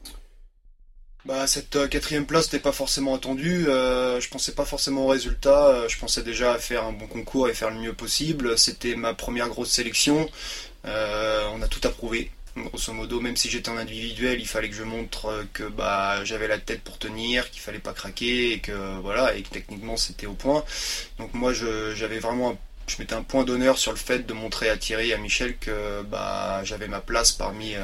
Bah, 1.24 1.46
cette 1.46 1.76
euh, 1.76 1.86
quatrième 1.86 2.26
place 2.26 2.46
n'était 2.46 2.58
pas 2.58 2.72
forcément 2.72 3.14
attendue. 3.14 3.66
Euh, 3.68 4.20
je 4.20 4.28
pensais 4.28 4.52
pas 4.52 4.64
forcément 4.64 5.04
au 5.04 5.08
résultat. 5.08 5.68
Euh, 5.68 5.88
je 5.88 5.96
pensais 5.98 6.22
déjà 6.22 6.54
à 6.54 6.58
faire 6.58 6.84
un 6.84 6.92
bon 6.92 7.06
concours 7.06 7.48
et 7.48 7.54
faire 7.54 7.70
le 7.70 7.78
mieux 7.78 7.92
possible. 7.92 8.58
C'était 8.58 8.96
ma 8.96 9.14
première 9.14 9.48
grosse 9.48 9.70
sélection. 9.70 10.28
on 10.84 11.62
a 11.62 11.68
tout 11.68 11.86
approuvé. 11.86 12.30
Grosso 12.56 12.92
modo, 12.92 13.20
même 13.20 13.36
si 13.36 13.48
j'étais 13.48 13.70
en 13.70 13.78
individuel, 13.78 14.38
il 14.40 14.46
fallait 14.46 14.68
que 14.68 14.74
je 14.74 14.82
montre 14.82 15.46
que 15.54 15.62
bah 15.62 16.22
j'avais 16.24 16.48
la 16.48 16.58
tête 16.58 16.82
pour 16.82 16.98
tenir, 16.98 17.50
qu'il 17.50 17.62
fallait 17.62 17.78
pas 17.78 17.94
craquer 17.94 18.52
et 18.52 18.58
que 18.60 19.00
voilà 19.00 19.34
et 19.34 19.42
que 19.42 19.48
techniquement 19.48 19.96
c'était 19.96 20.26
au 20.26 20.34
point. 20.34 20.62
Donc 21.18 21.32
moi 21.32 21.52
j'avais 21.54 22.18
vraiment 22.18 22.58
je 22.86 22.96
mettais 22.98 23.14
un 23.14 23.22
point 23.22 23.44
d'honneur 23.44 23.78
sur 23.78 23.92
le 23.92 23.96
fait 23.96 24.26
de 24.26 24.32
montrer 24.34 24.68
à 24.68 24.76
Thierry 24.76 25.10
et 25.10 25.14
à 25.14 25.18
Michel 25.18 25.56
que 25.56 26.02
bah 26.02 26.62
j'avais 26.64 26.88
ma 26.88 27.00
place 27.00 27.32
parmi 27.32 27.74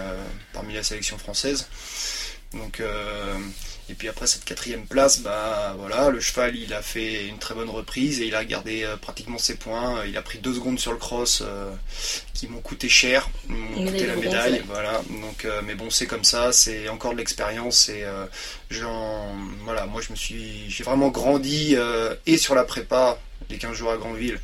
parmi 0.52 0.74
la 0.74 0.82
sélection 0.82 1.16
française. 1.16 1.66
Donc, 2.54 2.80
euh, 2.80 3.36
et 3.90 3.94
puis 3.94 4.08
après 4.08 4.26
cette 4.26 4.44
quatrième 4.44 4.86
place, 4.86 5.20
bah 5.20 5.74
voilà, 5.78 6.08
le 6.08 6.18
cheval 6.18 6.56
il 6.56 6.72
a 6.72 6.80
fait 6.80 7.26
une 7.26 7.38
très 7.38 7.54
bonne 7.54 7.68
reprise 7.68 8.22
et 8.22 8.26
il 8.26 8.34
a 8.34 8.44
gardé 8.44 8.84
euh, 8.84 8.96
pratiquement 8.96 9.36
ses 9.36 9.56
points. 9.56 10.02
Il 10.06 10.16
a 10.16 10.22
pris 10.22 10.38
deux 10.38 10.54
secondes 10.54 10.78
sur 10.78 10.92
le 10.92 10.98
cross 10.98 11.42
euh, 11.44 11.70
qui 12.32 12.48
m'ont 12.48 12.60
coûté 12.60 12.88
cher, 12.88 13.28
m'ont 13.48 13.84
coûté 13.84 14.06
la 14.06 14.16
médaille. 14.16 14.62
Voilà. 14.66 15.02
Donc, 15.10 15.46
mais 15.64 15.74
bon, 15.74 15.90
c'est 15.90 16.06
comme 16.06 16.24
ça, 16.24 16.52
c'est 16.52 16.88
encore 16.88 17.12
de 17.12 17.18
l'expérience 17.18 17.90
et 17.90 18.04
voilà, 19.64 19.86
moi 19.86 20.00
je 20.00 20.10
me 20.10 20.16
suis, 20.16 20.70
j'ai 20.70 20.84
vraiment 20.84 21.08
grandi 21.08 21.76
et 22.26 22.38
sur 22.38 22.54
la 22.54 22.64
prépa, 22.64 23.18
les 23.50 23.58
15 23.58 23.74
jours 23.74 23.90
à 23.90 23.98
Grandville 23.98 24.40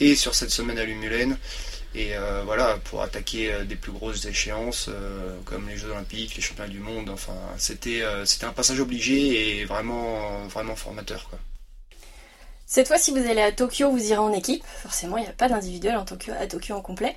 et 0.00 0.14
sur 0.16 0.34
cette 0.34 0.50
semaine 0.50 0.78
à 0.78 0.84
Lumulène. 0.84 1.36
Et 1.94 2.16
euh, 2.16 2.42
voilà, 2.44 2.78
pour 2.84 3.02
attaquer 3.02 3.52
euh, 3.52 3.64
des 3.64 3.76
plus 3.76 3.92
grosses 3.92 4.24
échéances 4.24 4.88
euh, 4.88 5.36
comme 5.44 5.68
les 5.68 5.76
Jeux 5.76 5.90
Olympiques, 5.90 6.34
les 6.36 6.42
Championnats 6.42 6.70
du 6.70 6.80
Monde, 6.80 7.10
enfin, 7.10 7.36
c'était 7.58 8.02
un 8.02 8.52
passage 8.52 8.80
obligé 8.80 9.58
et 9.60 9.64
vraiment, 9.64 10.46
vraiment 10.48 10.74
formateur. 10.74 11.28
Cette 12.66 12.88
fois, 12.88 12.96
si 12.96 13.10
vous 13.10 13.28
allez 13.28 13.42
à 13.42 13.52
Tokyo, 13.52 13.90
vous 13.90 14.02
irez 14.02 14.16
en 14.16 14.32
équipe. 14.32 14.64
Forcément, 14.64 15.18
il 15.18 15.24
n'y 15.24 15.28
a 15.28 15.32
pas 15.32 15.50
d'individuel 15.50 15.94
en 15.94 16.06
Tokyo, 16.06 16.32
à 16.40 16.46
Tokyo 16.46 16.74
en 16.74 16.80
complet. 16.80 17.14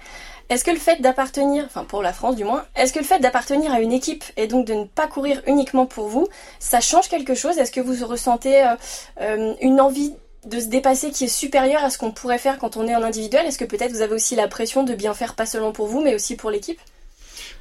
Est-ce 0.50 0.66
que 0.66 0.72
le 0.72 0.78
fait 0.78 1.02
d'appartenir, 1.02 1.64
enfin 1.66 1.86
pour 1.86 2.02
la 2.02 2.12
France 2.12 2.36
du 2.36 2.44
moins, 2.44 2.66
est-ce 2.76 2.92
que 2.92 3.00
le 3.00 3.06
fait 3.06 3.20
d'appartenir 3.20 3.72
à 3.72 3.80
une 3.80 3.94
équipe 3.94 4.26
et 4.36 4.48
donc 4.48 4.68
de 4.68 4.74
ne 4.74 4.84
pas 4.84 5.08
courir 5.08 5.42
uniquement 5.48 5.86
pour 5.86 6.10
vous, 6.10 6.28
ça 6.60 6.82
change 6.82 7.08
quelque 7.08 7.36
chose? 7.36 7.58
Est-ce 7.58 7.72
que 7.72 7.80
vous 7.80 8.06
ressentez 8.06 8.70
une 9.18 9.80
envie 9.80 10.14
de 10.46 10.60
se 10.60 10.66
dépasser 10.66 11.12
qui 11.12 11.26
est 11.26 11.28
supérieur 11.28 11.84
à 11.84 11.90
ce 11.90 11.98
qu'on 11.98 12.12
pourrait 12.12 12.38
faire 12.38 12.58
quand 12.58 12.78
on 12.78 12.88
est 12.88 12.96
en 12.96 13.04
individuel? 13.04 13.46
Est-ce 13.46 13.58
que 13.58 13.66
peut-être 13.66 13.92
vous 13.92 14.02
avez 14.02 14.14
aussi 14.14 14.36
la 14.36 14.48
pression 14.48 14.84
de 14.84 14.94
bien 14.94 15.14
faire 15.14 15.36
pas 15.36 15.46
seulement 15.46 15.72
pour 15.72 15.88
vous 15.88 16.02
mais 16.02 16.16
aussi 16.16 16.36
pour 16.36 16.52
l'équipe? 16.52 16.80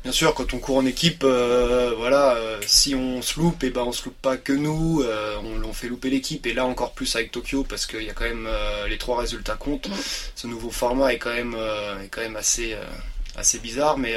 Bien 0.03 0.13
sûr, 0.13 0.35
quand 0.35 0.53
on 0.53 0.59
court 0.59 0.77
en 0.77 0.85
équipe, 0.85 1.25
euh, 1.25 1.95
voilà, 1.97 2.35
euh, 2.35 2.61
si 2.67 2.95
on 2.95 3.23
se 3.23 3.41
loupe, 3.41 3.65
et 3.65 3.69
eh 3.69 3.71
ben 3.71 3.85
on 3.85 3.93
se 3.93 4.05
loupe 4.05 4.21
pas 4.21 4.37
que 4.37 4.53
nous, 4.53 5.01
euh, 5.03 5.39
on, 5.65 5.73
fait 5.73 5.89
louper 5.89 6.11
l'équipe. 6.11 6.47
Et 6.47 6.53
là 6.53 6.67
encore 6.67 6.93
plus 6.93 7.17
avec 7.17 7.33
Tokyo 7.33 7.65
parce 7.65 7.87
qu'il 7.87 8.03
y 8.03 8.11
a 8.11 8.13
quand 8.13 8.25
même 8.25 8.49
les 8.89 8.99
trois 8.99 9.19
résultats 9.19 9.57
comptent. 9.57 9.89
Ce 10.37 10.47
nouveau 10.47 10.71
format 10.71 11.13
est 11.13 11.19
quand 11.19 11.33
même 11.33 11.57
est 12.01 12.09
quand 12.09 12.21
même 12.21 12.37
assez 12.37 12.77
assez 13.37 13.59
bizarre, 13.59 13.99
mais 13.99 14.15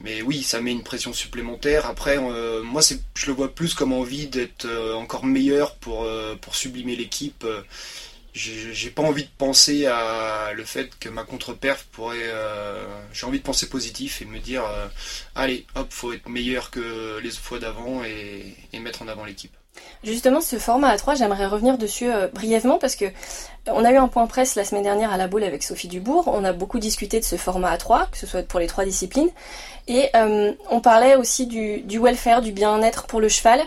mais 0.00 0.22
oui, 0.22 0.42
ça 0.42 0.60
met 0.60 0.72
une 0.72 0.82
pression 0.82 1.12
supplémentaire. 1.12 1.86
Après, 1.86 2.18
moi, 2.18 2.82
c'est 2.82 3.00
je 3.14 3.26
le 3.26 3.32
vois 3.32 3.54
plus 3.54 3.74
comme 3.74 3.92
envie 3.92 4.26
d'être 4.26 4.66
encore 4.94 5.24
meilleur 5.24 5.76
pour 5.76 6.06
pour 6.40 6.54
sublimer 6.54 6.96
l'équipe 6.96 7.44
j'ai 8.34 8.90
pas 8.90 9.02
envie 9.02 9.24
de 9.24 9.30
penser 9.38 9.86
à 9.86 10.52
le 10.54 10.64
fait 10.64 10.98
que 10.98 11.08
ma 11.08 11.24
contre-perf 11.24 11.84
pourrait. 11.92 12.18
Euh, 12.20 12.84
j'ai 13.12 13.26
envie 13.26 13.38
de 13.38 13.44
penser 13.44 13.68
positif 13.68 14.22
et 14.22 14.24
me 14.24 14.38
dire 14.40 14.64
euh, 14.64 14.88
allez, 15.34 15.66
hop, 15.76 15.86
faut 15.90 16.12
être 16.12 16.28
meilleur 16.28 16.70
que 16.70 17.20
les 17.22 17.30
fois 17.30 17.58
d'avant 17.60 18.02
et, 18.04 18.56
mettre 18.80 19.02
en 19.02 19.08
avant 19.08 19.24
l'équipe. 19.24 19.56
Justement, 20.02 20.40
ce 20.40 20.56
format 20.56 20.94
A3, 20.94 21.16
j'aimerais 21.16 21.46
revenir 21.46 21.78
dessus 21.78 22.10
euh, 22.10 22.28
brièvement 22.28 22.78
parce 22.78 22.96
que 22.96 23.06
on 23.66 23.84
a 23.84 23.92
eu 23.92 23.96
un 23.96 24.08
point 24.08 24.26
presse 24.26 24.54
la 24.56 24.64
semaine 24.64 24.82
dernière 24.82 25.12
à 25.12 25.16
la 25.16 25.26
boule 25.26 25.44
avec 25.44 25.62
Sophie 25.62 25.88
Dubourg. 25.88 26.24
On 26.26 26.44
a 26.44 26.52
beaucoup 26.52 26.78
discuté 26.78 27.18
de 27.18 27.24
ce 27.24 27.36
format 27.36 27.74
A3, 27.74 28.10
que 28.10 28.18
ce 28.18 28.26
soit 28.26 28.42
pour 28.42 28.60
les 28.60 28.66
trois 28.66 28.84
disciplines. 28.84 29.30
Et 29.88 30.10
on 30.70 30.80
parlait 30.82 31.16
aussi 31.16 31.46
du, 31.46 31.80
du 31.80 31.98
welfare, 31.98 32.42
du 32.42 32.52
bien-être 32.52 33.06
pour 33.06 33.22
le 33.22 33.30
cheval. 33.30 33.62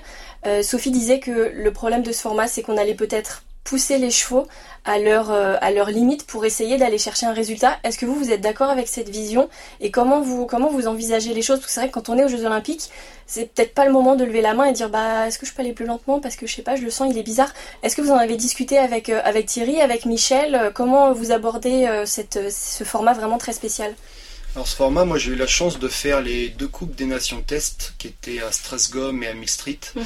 Sophie 0.61 0.91
disait 0.91 1.19
que 1.19 1.51
le 1.51 1.73
problème 1.73 2.03
de 2.03 2.11
ce 2.11 2.21
format, 2.21 2.47
c'est 2.47 2.61
qu'on 2.61 2.77
allait 2.77 2.93
peut-être 2.93 3.41
pousser 3.67 3.97
les 3.97 4.11
chevaux 4.11 4.47
à 4.85 4.97
leur, 4.97 5.29
euh, 5.29 5.57
à 5.59 5.71
leur 5.71 5.89
limite 5.89 6.25
pour 6.25 6.45
essayer 6.45 6.77
d'aller 6.77 6.97
chercher 6.97 7.25
un 7.25 7.33
résultat. 7.33 7.77
Est-ce 7.83 7.97
que 7.97 8.05
vous, 8.05 8.15
vous 8.15 8.31
êtes 8.31 8.39
d'accord 8.39 8.69
avec 8.69 8.87
cette 8.87 9.09
vision 9.09 9.49
et 9.81 9.91
comment 9.91 10.21
vous, 10.21 10.45
comment 10.45 10.69
vous 10.69 10.87
envisagez 10.87 11.33
les 11.33 11.41
choses? 11.41 11.59
Parce 11.59 11.67
que 11.67 11.73
c'est 11.73 11.81
vrai 11.81 11.89
que 11.89 11.93
quand 11.93 12.07
on 12.07 12.17
est 12.17 12.23
aux 12.23 12.29
Jeux 12.29 12.45
Olympiques, 12.45 12.89
c'est 13.25 13.53
peut-être 13.53 13.73
pas 13.73 13.85
le 13.85 13.91
moment 13.91 14.15
de 14.15 14.23
lever 14.23 14.39
la 14.39 14.53
main 14.53 14.63
et 14.63 14.71
dire 14.71 14.89
bah 14.89 15.27
est-ce 15.27 15.37
que 15.37 15.45
je 15.45 15.53
peux 15.53 15.61
aller 15.61 15.73
plus 15.73 15.85
lentement? 15.85 16.21
Parce 16.21 16.37
que 16.37 16.47
je 16.47 16.55
sais 16.55 16.61
pas, 16.61 16.77
je 16.77 16.83
le 16.83 16.89
sens, 16.89 17.11
il 17.11 17.17
est 17.17 17.23
bizarre. 17.23 17.53
Est-ce 17.83 17.97
que 17.97 18.01
vous 18.01 18.11
en 18.11 18.17
avez 18.17 18.37
discuté 18.37 18.77
avec, 18.77 19.09
euh, 19.09 19.19
avec 19.25 19.47
Thierry, 19.47 19.81
avec 19.81 20.05
Michel? 20.05 20.71
Comment 20.73 21.11
vous 21.11 21.33
abordez 21.33 22.03
cette, 22.05 22.39
ce 22.49 22.83
format 22.85 23.13
vraiment 23.13 23.37
très 23.37 23.53
spécial? 23.53 23.93
Alors 24.57 24.67
ce 24.67 24.75
format, 24.75 25.05
moi 25.05 25.19
j'ai 25.19 25.33
eu 25.33 25.35
la 25.35 25.45
chance 25.45 25.77
de 25.77 25.87
faire 25.87 26.19
les 26.19 26.49
deux 26.49 26.67
coupes 26.67 26.95
des 26.95 27.05
nations 27.05 27.43
test 27.43 27.93
qui 27.99 28.07
étaient 28.07 28.41
à 28.41 28.51
Strasgom 28.51 29.21
et 29.21 29.27
à 29.27 29.35
Mill 29.35 29.47
Street, 29.47 29.77
mhm. 29.95 30.03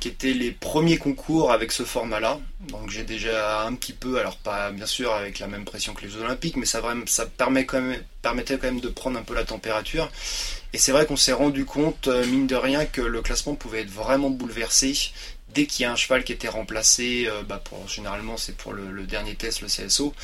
qui 0.00 0.08
étaient 0.08 0.32
les 0.32 0.50
premiers 0.50 0.96
concours 0.96 1.52
avec 1.52 1.72
ce 1.72 1.82
format-là. 1.82 2.40
Donc 2.70 2.88
j'ai 2.88 3.02
déjà 3.02 3.66
un 3.66 3.74
petit 3.74 3.92
peu, 3.92 4.18
alors 4.18 4.38
pas 4.38 4.70
bien 4.70 4.86
sûr 4.86 5.12
avec 5.12 5.40
la 5.40 5.46
même 5.46 5.66
pression 5.66 5.92
que 5.92 6.00
les 6.00 6.08
Jeux 6.08 6.22
Olympiques, 6.22 6.56
mais 6.56 6.64
ça, 6.64 6.80
ça 7.04 7.26
permet 7.26 7.66
quand 7.66 7.82
même, 7.82 8.02
permettait 8.22 8.56
quand 8.56 8.68
même 8.68 8.80
de 8.80 8.88
prendre 8.88 9.18
un 9.18 9.22
peu 9.22 9.34
la 9.34 9.44
température. 9.44 10.10
Et 10.72 10.78
c'est 10.78 10.92
vrai 10.92 11.04
qu'on 11.04 11.16
s'est 11.16 11.34
rendu 11.34 11.66
compte, 11.66 12.08
euh, 12.08 12.24
mine 12.24 12.46
de 12.46 12.56
rien, 12.56 12.86
que 12.86 13.02
le 13.02 13.20
classement 13.20 13.56
pouvait 13.56 13.82
être 13.82 13.90
vraiment 13.90 14.30
bouleversé 14.30 14.96
dès 15.54 15.66
qu'il 15.66 15.82
y 15.82 15.86
a 15.86 15.92
un 15.92 15.96
cheval 15.96 16.24
qui 16.24 16.32
était 16.32 16.48
remplacé, 16.48 17.26
euh, 17.26 17.42
bah 17.42 17.60
pour, 17.62 17.88
généralement 17.88 18.36
c'est 18.36 18.56
pour 18.56 18.72
le, 18.72 19.02
dernier 19.06 19.34
test, 19.34 19.60
le 19.60 19.68
CSO, 19.68 20.14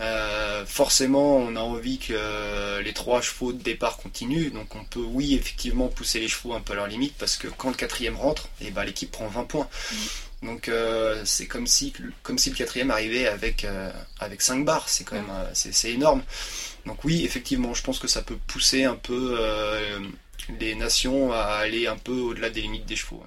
euh, 0.00 0.64
forcément 0.66 1.36
on 1.36 1.56
a 1.56 1.60
envie 1.60 1.98
que 1.98 2.80
les 2.80 2.92
trois 2.92 3.20
chevaux 3.20 3.52
de 3.52 3.62
départ 3.62 3.96
continuent. 3.96 4.50
Donc 4.52 4.74
on 4.74 4.84
peut 4.84 5.00
oui 5.00 5.34
effectivement 5.34 5.88
pousser 5.88 6.20
les 6.20 6.28
chevaux 6.28 6.54
un 6.54 6.60
peu 6.60 6.72
à 6.72 6.76
leur 6.76 6.86
limite 6.86 7.14
parce 7.18 7.36
que 7.36 7.48
quand 7.48 7.68
le 7.68 7.76
quatrième 7.76 8.16
rentre, 8.16 8.48
et 8.60 8.66
eh 8.68 8.70
bah, 8.70 8.84
l'équipe 8.84 9.10
prend 9.10 9.28
20 9.28 9.44
points. 9.44 9.68
Donc 10.42 10.68
euh, 10.68 11.22
c'est 11.24 11.46
comme 11.46 11.66
si, 11.66 11.92
comme 12.22 12.38
si 12.38 12.50
le 12.50 12.56
quatrième 12.56 12.90
arrivait 12.90 13.26
avec, 13.26 13.66
avec 14.18 14.42
5 14.42 14.64
barres, 14.64 14.88
c'est 14.88 15.04
quand 15.04 15.16
même 15.16 15.32
c'est 15.54 15.90
énorme. 15.90 16.22
Donc 16.86 17.04
oui, 17.04 17.24
effectivement, 17.24 17.72
je 17.72 17.82
pense 17.82 17.98
que 17.98 18.08
ça 18.08 18.22
peut 18.22 18.36
pousser 18.46 18.84
un 18.84 18.96
peu 18.96 19.38
les 20.60 20.74
nations 20.74 21.32
à 21.32 21.42
aller 21.62 21.86
un 21.86 21.96
peu 21.96 22.12
au-delà 22.12 22.50
des 22.50 22.60
limites 22.60 22.86
des 22.86 22.96
chevaux. 22.96 23.24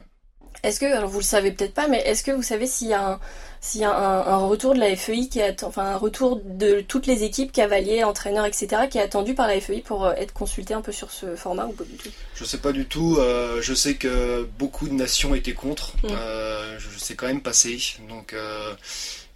Est-ce 0.64 0.80
que, 0.80 0.86
alors 0.86 1.10
vous 1.10 1.20
le 1.20 1.24
savez 1.24 1.52
peut-être 1.52 1.74
pas, 1.74 1.88
mais 1.88 2.00
est-ce 2.00 2.24
que 2.24 2.32
vous 2.32 2.44
savez 2.44 2.68
s'il 2.68 2.88
y 2.88 2.94
a 2.94 3.12
un, 3.12 3.20
s'il 3.62 3.82
y 3.82 3.84
a 3.84 3.92
un, 3.92 4.38
retour 4.38 4.74
de 4.74 4.80
la 4.80 4.96
FEI 4.96 5.28
qui 5.28 5.40
est, 5.40 5.64
enfin 5.64 5.84
un 5.84 5.98
retour 5.98 6.42
de 6.44 6.82
toutes 6.82 7.08
les 7.08 7.24
équipes, 7.24 7.52
cavaliers, 7.52 8.04
entraîneurs, 8.04 8.46
etc., 8.46 8.84
qui 8.90 8.98
est 8.98 9.02
attendu 9.02 9.34
par 9.34 9.48
la 9.48 9.60
FEI 9.60 9.82
pour 9.82 10.06
euh, 10.06 10.14
être 10.14 10.34
consulté 10.34 10.74
un 10.74 10.82
peu 10.82 10.92
sur 10.92 11.12
ce 11.12 11.36
format 11.36 11.66
ou 11.66 11.74
pas 11.74 11.84
du 11.84 11.96
tout? 11.96 12.10
Je 12.36 12.44
sais 12.44 12.60
pas 12.60 12.72
du 12.72 12.86
tout. 12.86 13.18
Euh, 13.20 13.62
je 13.62 13.74
sais 13.74 13.96
que 13.96 14.48
beaucoup 14.58 14.88
de 14.88 14.94
nations 14.94 15.36
étaient 15.36 15.54
contre. 15.54 15.96
Mm. 16.04 16.08
Euh, 16.12 16.80
je 16.80 17.00
sais 17.00 17.16
quand 17.16 17.28
même 17.28 17.42
passé. 17.42 17.78
Donc 18.10 18.34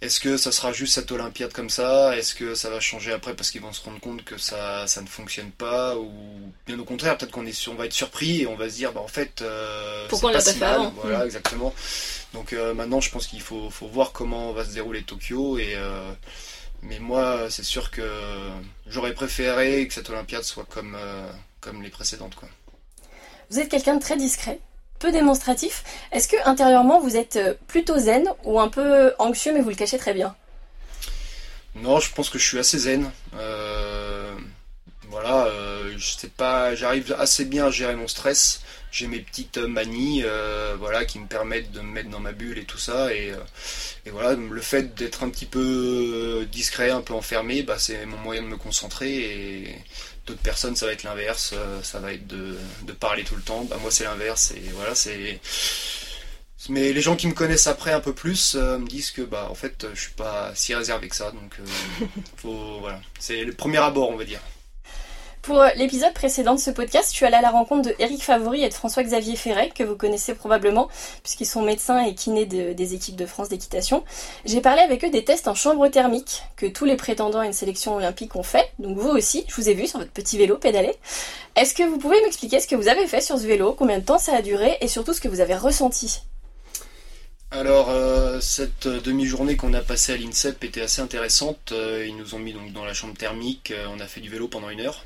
est-ce 0.02 0.18
que 0.18 0.36
ça 0.36 0.50
sera 0.50 0.72
juste 0.72 0.94
cette 0.94 1.12
Olympiade 1.12 1.52
comme 1.52 1.70
ça? 1.70 2.16
Est-ce 2.16 2.34
que 2.34 2.56
ça 2.56 2.70
va 2.70 2.80
changer 2.80 3.12
après 3.12 3.34
parce 3.36 3.52
qu'ils 3.52 3.60
vont 3.60 3.72
se 3.72 3.84
rendre 3.84 4.00
compte 4.00 4.24
que 4.24 4.36
ça, 4.36 4.84
ça 4.88 5.00
ne 5.00 5.06
fonctionne 5.06 5.52
pas? 5.52 5.96
Ou 5.96 6.10
bien 6.66 6.76
au 6.80 6.84
contraire, 6.84 7.16
peut-être 7.16 7.30
qu'on 7.30 7.46
est, 7.46 7.68
on 7.68 7.74
va 7.74 7.86
être 7.86 7.92
surpris 7.92 8.42
et 8.42 8.48
on 8.48 8.56
va 8.56 8.68
se 8.68 8.74
dire, 8.74 8.92
bah 8.92 9.00
en 9.00 9.06
fait, 9.06 9.42
euh, 9.42 10.08
pourquoi 10.08 10.30
on 10.30 10.32
l'a 10.32 10.42
pas 10.42 10.52
fait 10.52 10.64
avant? 10.64 10.92
Voilà, 10.96 11.20
mm. 11.20 11.26
exactement. 11.26 11.72
Donc 12.34 12.52
euh, 12.52 12.74
maintenant, 12.74 13.00
je 13.00 13.10
pense 13.10 13.28
qu'il 13.28 13.40
faut, 13.40 13.70
faut, 13.70 13.86
voir 13.86 14.10
comment 14.10 14.52
va 14.52 14.64
se 14.64 14.72
dérouler 14.72 15.04
Tokyo. 15.04 15.56
Et, 15.58 15.74
euh, 15.76 16.12
mais 16.82 16.98
moi, 16.98 17.48
c'est 17.48 17.62
sûr 17.62 17.92
que 17.92 18.02
j'aurais 18.88 19.14
préféré 19.14 19.86
que 19.86 19.94
cette 19.94 20.10
Olympiade 20.10 20.42
soit 20.42 20.66
comme, 20.68 20.98
comme 21.60 21.80
les 21.80 21.90
précédentes. 21.90 22.34
Quoi. 22.34 22.48
Vous 23.50 23.60
êtes 23.60 23.68
quelqu'un 23.68 23.94
de 23.94 24.02
très 24.02 24.16
discret 24.16 24.58
peu 25.02 25.10
démonstratif. 25.10 25.82
Est-ce 26.12 26.28
que 26.28 26.36
intérieurement 26.44 27.00
vous 27.00 27.16
êtes 27.16 27.36
euh, 27.36 27.54
plutôt 27.66 27.98
zen 27.98 28.24
ou 28.44 28.60
un 28.60 28.68
peu 28.68 29.12
anxieux 29.18 29.52
mais 29.52 29.60
vous 29.60 29.70
le 29.70 29.74
cachez 29.74 29.98
très 29.98 30.14
bien? 30.14 30.34
Non, 31.74 31.98
je 31.98 32.12
pense 32.12 32.30
que 32.30 32.38
je 32.38 32.46
suis 32.46 32.58
assez 32.58 32.78
zen. 32.78 33.10
Euh, 33.34 34.32
voilà, 35.08 35.46
euh, 35.46 35.92
je 35.98 36.12
sais 36.12 36.28
pas, 36.28 36.76
j'arrive 36.76 37.16
assez 37.18 37.44
bien 37.44 37.66
à 37.66 37.70
gérer 37.70 37.96
mon 37.96 38.06
stress. 38.06 38.62
J'ai 38.92 39.08
mes 39.08 39.20
petites 39.20 39.56
manies, 39.56 40.22
voilà, 40.78 41.06
qui 41.06 41.18
me 41.18 41.26
permettent 41.26 41.72
de 41.72 41.80
me 41.80 41.90
mettre 41.90 42.10
dans 42.10 42.20
ma 42.20 42.32
bulle 42.32 42.58
et 42.58 42.64
tout 42.64 42.76
ça. 42.76 43.10
Et, 43.14 43.32
voilà, 44.10 44.34
le 44.34 44.60
fait 44.60 44.94
d'être 44.94 45.22
un 45.22 45.30
petit 45.30 45.46
peu 45.46 46.46
discret, 46.52 46.90
un 46.90 47.00
peu 47.00 47.14
enfermé, 47.14 47.62
bah, 47.62 47.76
c'est 47.78 48.04
mon 48.04 48.18
moyen 48.18 48.42
de 48.42 48.48
me 48.48 48.58
concentrer 48.58 49.10
et 49.14 49.78
D'autres 50.26 50.42
personnes, 50.42 50.76
ça 50.76 50.86
va 50.86 50.92
être 50.92 51.02
l'inverse, 51.02 51.52
euh, 51.54 51.82
ça 51.82 51.98
va 51.98 52.12
être 52.12 52.26
de, 52.26 52.56
parler 53.00 53.24
tout 53.24 53.34
le 53.34 53.42
temps. 53.42 53.64
Bah, 53.64 53.76
moi, 53.80 53.90
c'est 53.90 54.04
l'inverse, 54.04 54.52
et 54.52 54.70
voilà, 54.74 54.94
c'est. 54.94 55.40
Mais 56.68 56.92
les 56.92 57.00
gens 57.00 57.16
qui 57.16 57.26
me 57.26 57.32
connaissent 57.32 57.66
après 57.66 57.92
un 57.92 58.00
peu 58.00 58.12
plus 58.14 58.54
euh, 58.54 58.78
me 58.78 58.86
disent 58.86 59.10
que 59.10 59.22
bah 59.22 59.48
en 59.50 59.54
fait 59.56 59.84
je 59.94 60.00
suis 60.00 60.12
pas 60.12 60.52
si 60.54 60.72
réservé 60.76 61.08
que 61.08 61.16
ça 61.16 61.32
donc 61.32 61.58
euh, 61.58 62.06
faut 62.36 62.78
voilà 62.78 63.00
c'est 63.18 63.42
le 63.42 63.52
premier 63.52 63.78
abord 63.78 64.10
on 64.10 64.16
va 64.16 64.24
dire. 64.24 64.38
Pour 65.42 65.60
euh, 65.60 65.70
l'épisode 65.74 66.14
précédent 66.14 66.54
de 66.54 66.60
ce 66.60 66.70
podcast, 66.70 67.08
je 67.10 67.16
suis 67.16 67.26
allée 67.26 67.34
à 67.34 67.40
la 67.40 67.50
rencontre 67.50 67.88
de 67.88 67.96
Eric 67.98 68.22
Favori 68.22 68.62
et 68.62 68.68
de 68.68 68.74
François-Xavier 68.74 69.34
Ferret, 69.34 69.72
que 69.74 69.82
vous 69.82 69.96
connaissez 69.96 70.34
probablement, 70.34 70.88
puisqu'ils 71.24 71.46
sont 71.46 71.62
médecins 71.62 71.98
et 72.04 72.14
kinés 72.14 72.46
des 72.46 72.94
équipes 72.94 73.16
de 73.16 73.26
France 73.26 73.48
d'équitation. 73.48 74.04
J'ai 74.44 74.60
parlé 74.60 74.82
avec 74.82 75.04
eux 75.04 75.10
des 75.10 75.24
tests 75.24 75.48
en 75.48 75.56
chambre 75.56 75.88
thermique 75.88 76.44
que 76.54 76.66
tous 76.66 76.84
les 76.84 76.94
prétendants 76.94 77.40
à 77.40 77.46
une 77.46 77.52
sélection 77.52 77.96
olympique 77.96 78.36
ont 78.36 78.44
fait. 78.44 78.70
Donc 78.78 78.96
vous 78.96 79.08
aussi, 79.08 79.44
je 79.48 79.56
vous 79.56 79.68
ai 79.68 79.74
vu 79.74 79.88
sur 79.88 79.98
votre 79.98 80.12
petit 80.12 80.38
vélo 80.38 80.58
pédaler. 80.58 80.94
Est-ce 81.56 81.74
que 81.74 81.82
vous 81.82 81.98
pouvez 81.98 82.22
m'expliquer 82.22 82.60
ce 82.60 82.68
que 82.68 82.76
vous 82.76 82.86
avez 82.86 83.08
fait 83.08 83.20
sur 83.20 83.36
ce 83.36 83.44
vélo, 83.44 83.74
combien 83.76 83.98
de 83.98 84.04
temps 84.04 84.18
ça 84.18 84.36
a 84.36 84.42
duré 84.42 84.78
et 84.80 84.86
surtout 84.86 85.12
ce 85.12 85.20
que 85.20 85.28
vous 85.28 85.40
avez 85.40 85.56
ressenti? 85.56 86.20
Alors 87.50 87.90
euh, 87.90 88.38
cette 88.40 88.86
demi-journée 88.86 89.56
qu'on 89.56 89.74
a 89.74 89.80
passée 89.80 90.12
à 90.12 90.16
l'INSEP 90.16 90.62
était 90.62 90.82
assez 90.82 91.02
intéressante. 91.02 91.72
Euh, 91.72 92.06
ils 92.06 92.16
nous 92.16 92.36
ont 92.36 92.38
mis 92.38 92.52
donc 92.52 92.72
dans 92.72 92.84
la 92.84 92.94
chambre 92.94 93.14
thermique. 93.14 93.74
on 93.88 93.98
a 93.98 94.06
fait 94.06 94.20
du 94.20 94.30
vélo 94.30 94.46
pendant 94.46 94.70
une 94.70 94.80
heure. 94.82 95.04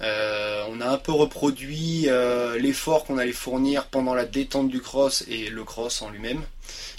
Euh, 0.00 0.64
on 0.70 0.80
a 0.80 0.88
un 0.88 0.98
peu 0.98 1.12
reproduit 1.12 2.04
euh, 2.08 2.58
l'effort 2.58 3.04
qu'on 3.04 3.18
allait 3.18 3.32
fournir 3.32 3.86
pendant 3.86 4.14
la 4.14 4.24
détente 4.24 4.68
du 4.68 4.80
cross 4.80 5.24
et 5.28 5.50
le 5.50 5.64
cross 5.64 6.02
en 6.02 6.10
lui-même. 6.10 6.42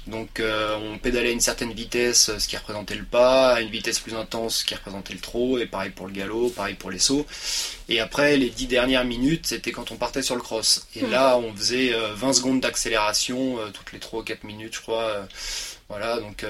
Donc 0.08 0.40
euh, 0.40 0.78
on 0.78 0.98
pédalait 0.98 1.30
à 1.30 1.32
une 1.32 1.40
certaine 1.40 1.74
vitesse, 1.74 2.38
ce 2.38 2.48
qui 2.48 2.58
représentait 2.58 2.96
le 2.96 3.04
pas, 3.04 3.56
à 3.56 3.62
une 3.62 3.70
vitesse 3.70 4.00
plus 4.00 4.16
intense, 4.16 4.58
ce 4.58 4.66
qui 4.66 4.76
représentait 4.76 5.14
le 5.14 5.20
trot, 5.20 5.60
et 5.60 5.66
pareil 5.66 5.92
pour 5.92 6.08
le 6.08 6.14
galop, 6.14 6.50
pareil 6.50 6.76
pour 6.76 6.92
les 6.92 7.00
sauts. 7.00 7.26
Et 7.90 8.00
après, 8.00 8.38
les 8.38 8.50
dix 8.50 8.68
dernières 8.68 9.06
minutes, 9.06 9.48
c'était 9.48 9.72
quand 9.72 9.92
on 9.92 9.96
partait 9.96 10.22
sur 10.22 10.36
le 10.36 10.42
cross. 10.42 10.88
Et 10.96 11.04
hmm. 11.04 11.12
là, 11.12 11.38
on 11.38 11.54
faisait 11.56 11.94
20 12.16 12.34
secondes 12.34 12.62
d'accélération, 12.62 13.58
toutes 13.74 13.94
les 13.94 14.00
3 14.00 14.22
ou 14.22 14.24
4 14.24 14.44
minutes, 14.44 14.76
je 14.76 14.82
crois. 14.82 15.28
Voilà, 15.90 16.20
donc 16.20 16.46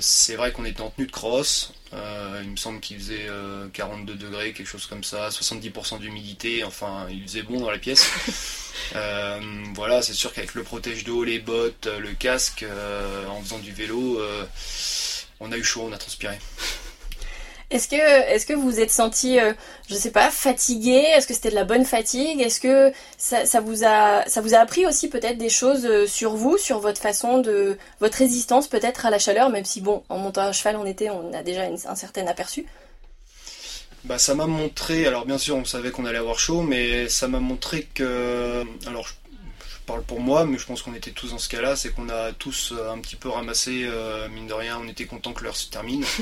c'est 0.00 0.36
vrai 0.36 0.52
qu'on 0.52 0.64
était 0.64 0.82
en 0.82 0.90
tenue 0.90 1.06
de 1.06 1.12
cross, 1.12 1.72
euh, 1.94 2.40
il 2.42 2.50
me 2.50 2.56
semble 2.56 2.80
qu'il 2.80 2.98
faisait 2.98 3.26
42 3.72 4.12
euh, 4.12 4.16
degrés, 4.16 4.52
quelque 4.52 4.66
chose 4.66 4.86
comme 4.86 5.04
ça, 5.04 5.28
70% 5.28 6.00
d'humidité, 6.00 6.64
enfin 6.64 7.06
il 7.10 7.22
faisait 7.22 7.42
bon 7.42 7.60
dans 7.60 7.70
la 7.70 7.78
pièce. 7.78 8.10
Euh, 8.96 9.40
voilà, 9.74 10.02
c'est 10.02 10.14
sûr 10.14 10.32
qu'avec 10.32 10.54
le 10.54 10.62
protège 10.62 11.04
d'eau, 11.04 11.24
les 11.24 11.38
bottes, 11.38 11.86
le 11.86 12.12
casque, 12.12 12.64
en 13.28 13.40
faisant 13.42 13.58
du 13.58 13.72
vélo, 13.72 14.20
on 15.40 15.52
a 15.52 15.56
eu 15.56 15.64
chaud, 15.64 15.86
on 15.88 15.92
a 15.92 15.98
transpiré. 15.98 16.38
Est-ce 17.70 17.88
que, 17.88 17.96
est-ce 17.96 18.46
que 18.46 18.52
vous 18.52 18.70
vous 18.70 18.80
êtes 18.80 18.90
senti, 18.90 19.40
euh, 19.40 19.52
je 19.88 19.94
sais 19.94 20.10
pas, 20.10 20.30
fatigué? 20.30 20.92
Est-ce 20.92 21.26
que 21.26 21.34
c'était 21.34 21.50
de 21.50 21.54
la 21.54 21.64
bonne 21.64 21.84
fatigue? 21.84 22.40
Est-ce 22.40 22.60
que 22.60 22.92
ça, 23.16 23.60
vous 23.60 23.84
a, 23.84 24.24
ça 24.28 24.40
vous 24.40 24.54
a 24.54 24.58
appris 24.58 24.86
aussi 24.86 25.08
peut-être 25.08 25.38
des 25.38 25.48
choses 25.48 25.84
euh, 25.86 26.06
sur 26.06 26.34
vous, 26.36 26.58
sur 26.58 26.78
votre 26.78 27.00
façon 27.00 27.38
de, 27.38 27.76
votre 28.00 28.18
résistance 28.18 28.68
peut-être 28.68 29.06
à 29.06 29.10
la 29.10 29.18
chaleur, 29.18 29.48
même 29.48 29.64
si 29.64 29.80
bon, 29.80 30.04
en 30.08 30.18
montant 30.18 30.42
à 30.42 30.52
cheval 30.52 30.76
en 30.76 30.84
été, 30.84 31.10
on 31.10 31.32
a 31.32 31.42
déjà 31.42 31.62
un 31.64 31.96
certain 31.96 32.26
aperçu. 32.26 32.66
Bah, 34.04 34.18
ça 34.18 34.34
m'a 34.34 34.46
montré, 34.46 35.06
alors 35.06 35.26
bien 35.26 35.38
sûr 35.38 35.56
on 35.56 35.64
savait 35.64 35.90
qu'on 35.90 36.04
allait 36.04 36.18
avoir 36.18 36.38
chaud, 36.38 36.62
mais 36.62 37.08
ça 37.08 37.28
m'a 37.28 37.40
montré 37.40 37.88
que, 37.94 38.64
alors 38.86 39.08
parle 39.84 40.02
pour 40.02 40.20
moi, 40.20 40.44
mais 40.44 40.58
je 40.58 40.66
pense 40.66 40.82
qu'on 40.82 40.94
était 40.94 41.10
tous 41.10 41.30
dans 41.30 41.38
ce 41.38 41.48
cas-là, 41.48 41.76
c'est 41.76 41.90
qu'on 41.90 42.08
a 42.08 42.32
tous 42.32 42.72
euh, 42.72 42.90
un 42.90 42.98
petit 42.98 43.16
peu 43.16 43.28
ramassé, 43.28 43.84
euh, 43.84 44.28
mine 44.28 44.46
de 44.46 44.52
rien, 44.52 44.78
on 44.82 44.88
était 44.88 45.06
content 45.06 45.32
que 45.32 45.44
l'heure 45.44 45.56
se 45.56 45.68
termine. 45.68 46.04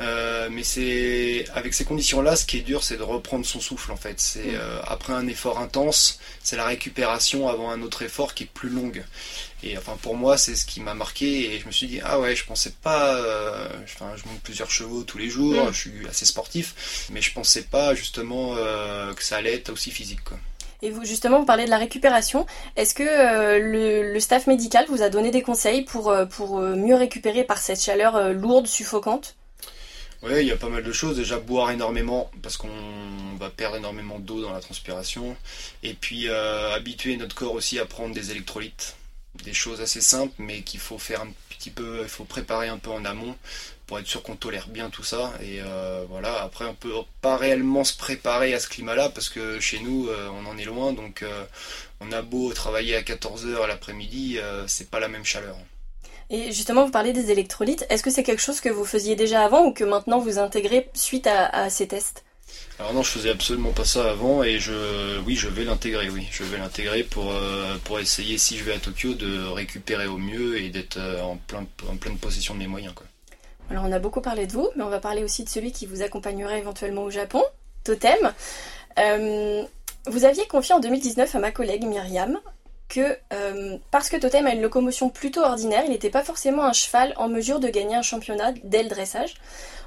Euh, 0.00 0.48
mais 0.50 0.64
c'est 0.64 1.44
avec 1.54 1.72
ces 1.72 1.84
conditions-là, 1.84 2.34
ce 2.34 2.44
qui 2.44 2.56
est 2.56 2.62
dur, 2.62 2.82
c'est 2.82 2.96
de 2.96 3.04
reprendre 3.04 3.46
son 3.46 3.60
souffle 3.60 3.92
en 3.92 3.96
fait. 3.96 4.18
C'est 4.18 4.54
mm. 4.54 4.60
après 4.88 5.12
un 5.12 5.28
effort 5.28 5.60
intense, 5.60 6.18
c'est 6.42 6.56
la 6.56 6.64
récupération 6.66 7.48
avant 7.48 7.70
un 7.70 7.80
autre 7.80 8.02
effort 8.02 8.34
qui 8.34 8.42
est 8.42 8.52
plus 8.52 8.70
longue. 8.70 9.04
Et 9.62 9.78
enfin 9.78 9.96
pour 10.02 10.16
moi, 10.16 10.36
c'est 10.36 10.56
ce 10.56 10.66
qui 10.66 10.80
m'a 10.80 10.94
marqué 10.94 11.54
et 11.54 11.60
je 11.60 11.66
me 11.68 11.70
suis 11.70 11.86
dit 11.86 12.00
ah 12.02 12.18
ouais, 12.18 12.34
je 12.34 12.44
pensais 12.44 12.74
pas. 12.82 13.20
enfin, 13.84 14.16
je 14.16 14.28
monte 14.28 14.40
plusieurs 14.42 14.72
chevaux 14.72 15.04
tous 15.04 15.18
les 15.18 15.30
jours, 15.30 15.64
mm. 15.64 15.72
je 15.72 15.78
suis 15.78 16.08
assez 16.08 16.26
sportif, 16.26 17.06
mais 17.12 17.22
je 17.22 17.32
pensais 17.32 17.62
pas 17.62 17.94
justement 17.94 18.56
que 19.14 19.22
ça 19.22 19.36
allait 19.36 19.54
être 19.54 19.70
aussi 19.70 19.92
physique 19.92 20.24
quoi. 20.24 20.40
Et 20.84 20.90
vous, 20.90 21.02
justement, 21.02 21.40
vous 21.40 21.46
parlez 21.46 21.64
de 21.64 21.70
la 21.70 21.78
récupération. 21.78 22.44
Est-ce 22.76 22.94
que 22.94 23.02
euh, 23.02 24.12
le, 24.12 24.20
staff 24.20 24.46
médical 24.46 24.84
vous 24.90 25.00
a 25.00 25.08
donné 25.08 25.30
des 25.30 25.40
conseils 25.40 25.82
pour, 25.82 26.10
euh, 26.10 26.26
euh, 26.40 26.76
mieux 26.76 26.94
récupérer 26.94 27.42
par 27.42 27.56
cette 27.56 27.80
chaleur 27.80 28.34
lourde, 28.34 28.66
suffocante? 28.66 29.34
Oui, 30.22 30.32
il 30.40 30.46
y 30.46 30.52
a 30.52 30.56
pas 30.56 30.68
mal 30.68 30.82
de 30.82 30.92
choses. 30.92 31.16
Déjà, 31.16 31.38
boire 31.38 31.70
énormément, 31.70 32.30
parce 32.42 32.58
qu'on 32.58 32.68
va 33.38 33.48
perdre 33.48 33.78
énormément 33.78 34.18
d'eau 34.18 34.42
dans 34.42 34.52
la 34.52 34.60
transpiration. 34.60 35.34
Et 35.82 35.94
puis, 35.94 36.28
habituer 36.28 37.16
notre 37.16 37.34
corps 37.34 37.54
aussi 37.54 37.78
à 37.78 37.86
prendre 37.86 38.14
des 38.14 38.30
électrolytes. 38.30 38.94
Des 39.42 39.54
choses 39.54 39.80
assez 39.80 40.02
simples, 40.02 40.34
mais 40.36 40.60
qu'il 40.60 40.80
faut 40.80 40.98
faire 40.98 41.22
un 41.22 41.32
il 41.66 42.08
faut 42.08 42.24
préparer 42.24 42.68
un 42.68 42.78
peu 42.78 42.90
en 42.90 43.04
amont 43.04 43.36
pour 43.86 43.98
être 43.98 44.06
sûr 44.06 44.22
qu'on 44.22 44.36
tolère 44.36 44.68
bien 44.68 44.90
tout 44.90 45.02
ça. 45.02 45.32
Et 45.42 45.60
euh, 45.60 46.04
voilà, 46.08 46.42
après 46.42 46.64
on 46.64 46.74
peut 46.74 46.92
pas 47.20 47.36
réellement 47.36 47.84
se 47.84 47.96
préparer 47.96 48.54
à 48.54 48.60
ce 48.60 48.68
climat-là 48.68 49.10
parce 49.10 49.28
que 49.28 49.60
chez 49.60 49.80
nous 49.80 50.08
euh, 50.08 50.28
on 50.30 50.46
en 50.46 50.56
est 50.56 50.64
loin, 50.64 50.92
donc 50.92 51.22
euh, 51.22 51.44
on 52.00 52.10
a 52.12 52.22
beau 52.22 52.52
travailler 52.52 52.96
à 52.96 53.02
14h 53.02 53.66
l'après-midi, 53.66 54.38
c'est 54.66 54.90
pas 54.90 55.00
la 55.00 55.08
même 55.08 55.24
chaleur. 55.24 55.56
Et 56.30 56.52
justement, 56.52 56.84
vous 56.84 56.90
parlez 56.90 57.12
des 57.12 57.30
électrolytes. 57.30 57.86
Est-ce 57.90 58.02
que 58.02 58.10
c'est 58.10 58.22
quelque 58.22 58.40
chose 58.40 58.60
que 58.60 58.70
vous 58.70 58.84
faisiez 58.84 59.14
déjà 59.14 59.44
avant 59.44 59.64
ou 59.66 59.72
que 59.72 59.84
maintenant 59.84 60.18
vous 60.18 60.38
intégrez 60.38 60.90
suite 60.94 61.26
à, 61.26 61.68
ces 61.68 61.86
tests? 61.86 62.24
Alors 62.78 62.92
non, 62.92 63.02
je 63.04 63.10
faisais 63.10 63.30
absolument 63.30 63.70
pas 63.70 63.84
ça 63.84 64.10
avant 64.10 64.42
et 64.42 64.58
je, 64.58 65.20
oui, 65.20 65.36
je 65.36 65.48
vais 65.48 65.64
l'intégrer, 65.64 66.10
oui, 66.10 66.26
je 66.32 66.42
vais 66.42 66.58
l'intégrer 66.58 67.04
pour 67.04 67.32
pour 67.84 68.00
essayer 68.00 68.36
si 68.36 68.58
je 68.58 68.64
vais 68.64 68.74
à 68.74 68.78
Tokyo 68.78 69.14
de 69.14 69.46
récupérer 69.46 70.08
au 70.08 70.18
mieux 70.18 70.58
et 70.60 70.70
d'être 70.70 70.98
en 71.22 71.36
plein 71.36 71.64
en 71.88 71.96
pleine 71.96 72.18
possession 72.18 72.54
de 72.54 72.58
mes 72.58 72.66
moyens, 72.66 72.92
quoi. 72.94 73.06
Alors 73.70 73.84
on 73.84 73.92
a 73.92 73.98
beaucoup 73.98 74.20
parlé 74.20 74.46
de 74.46 74.52
vous, 74.52 74.68
mais 74.76 74.82
on 74.82 74.90
va 74.90 75.00
parler 75.00 75.22
aussi 75.22 75.44
de 75.44 75.48
celui 75.48 75.72
qui 75.72 75.86
vous 75.86 76.02
accompagnerait 76.02 76.58
éventuellement 76.58 77.02
au 77.02 77.10
Japon, 77.10 77.42
Totem. 77.82 78.32
Euh, 78.98 79.64
vous 80.06 80.24
aviez 80.24 80.46
confié 80.46 80.74
en 80.74 80.80
2019 80.80 81.34
à 81.34 81.38
ma 81.38 81.50
collègue 81.50 81.84
Myriam 81.84 82.38
que 82.88 83.16
euh, 83.32 83.78
parce 83.90 84.08
que 84.08 84.16
Totem 84.16 84.46
a 84.46 84.52
une 84.52 84.62
locomotion 84.62 85.08
plutôt 85.08 85.42
ordinaire, 85.42 85.82
il 85.84 85.90
n'était 85.90 86.10
pas 86.10 86.22
forcément 86.22 86.64
un 86.64 86.72
cheval 86.72 87.14
en 87.16 87.28
mesure 87.28 87.60
de 87.60 87.68
gagner 87.68 87.96
un 87.96 88.02
championnat 88.02 88.52
dès 88.64 88.82
le 88.82 88.88
dressage. 88.88 89.34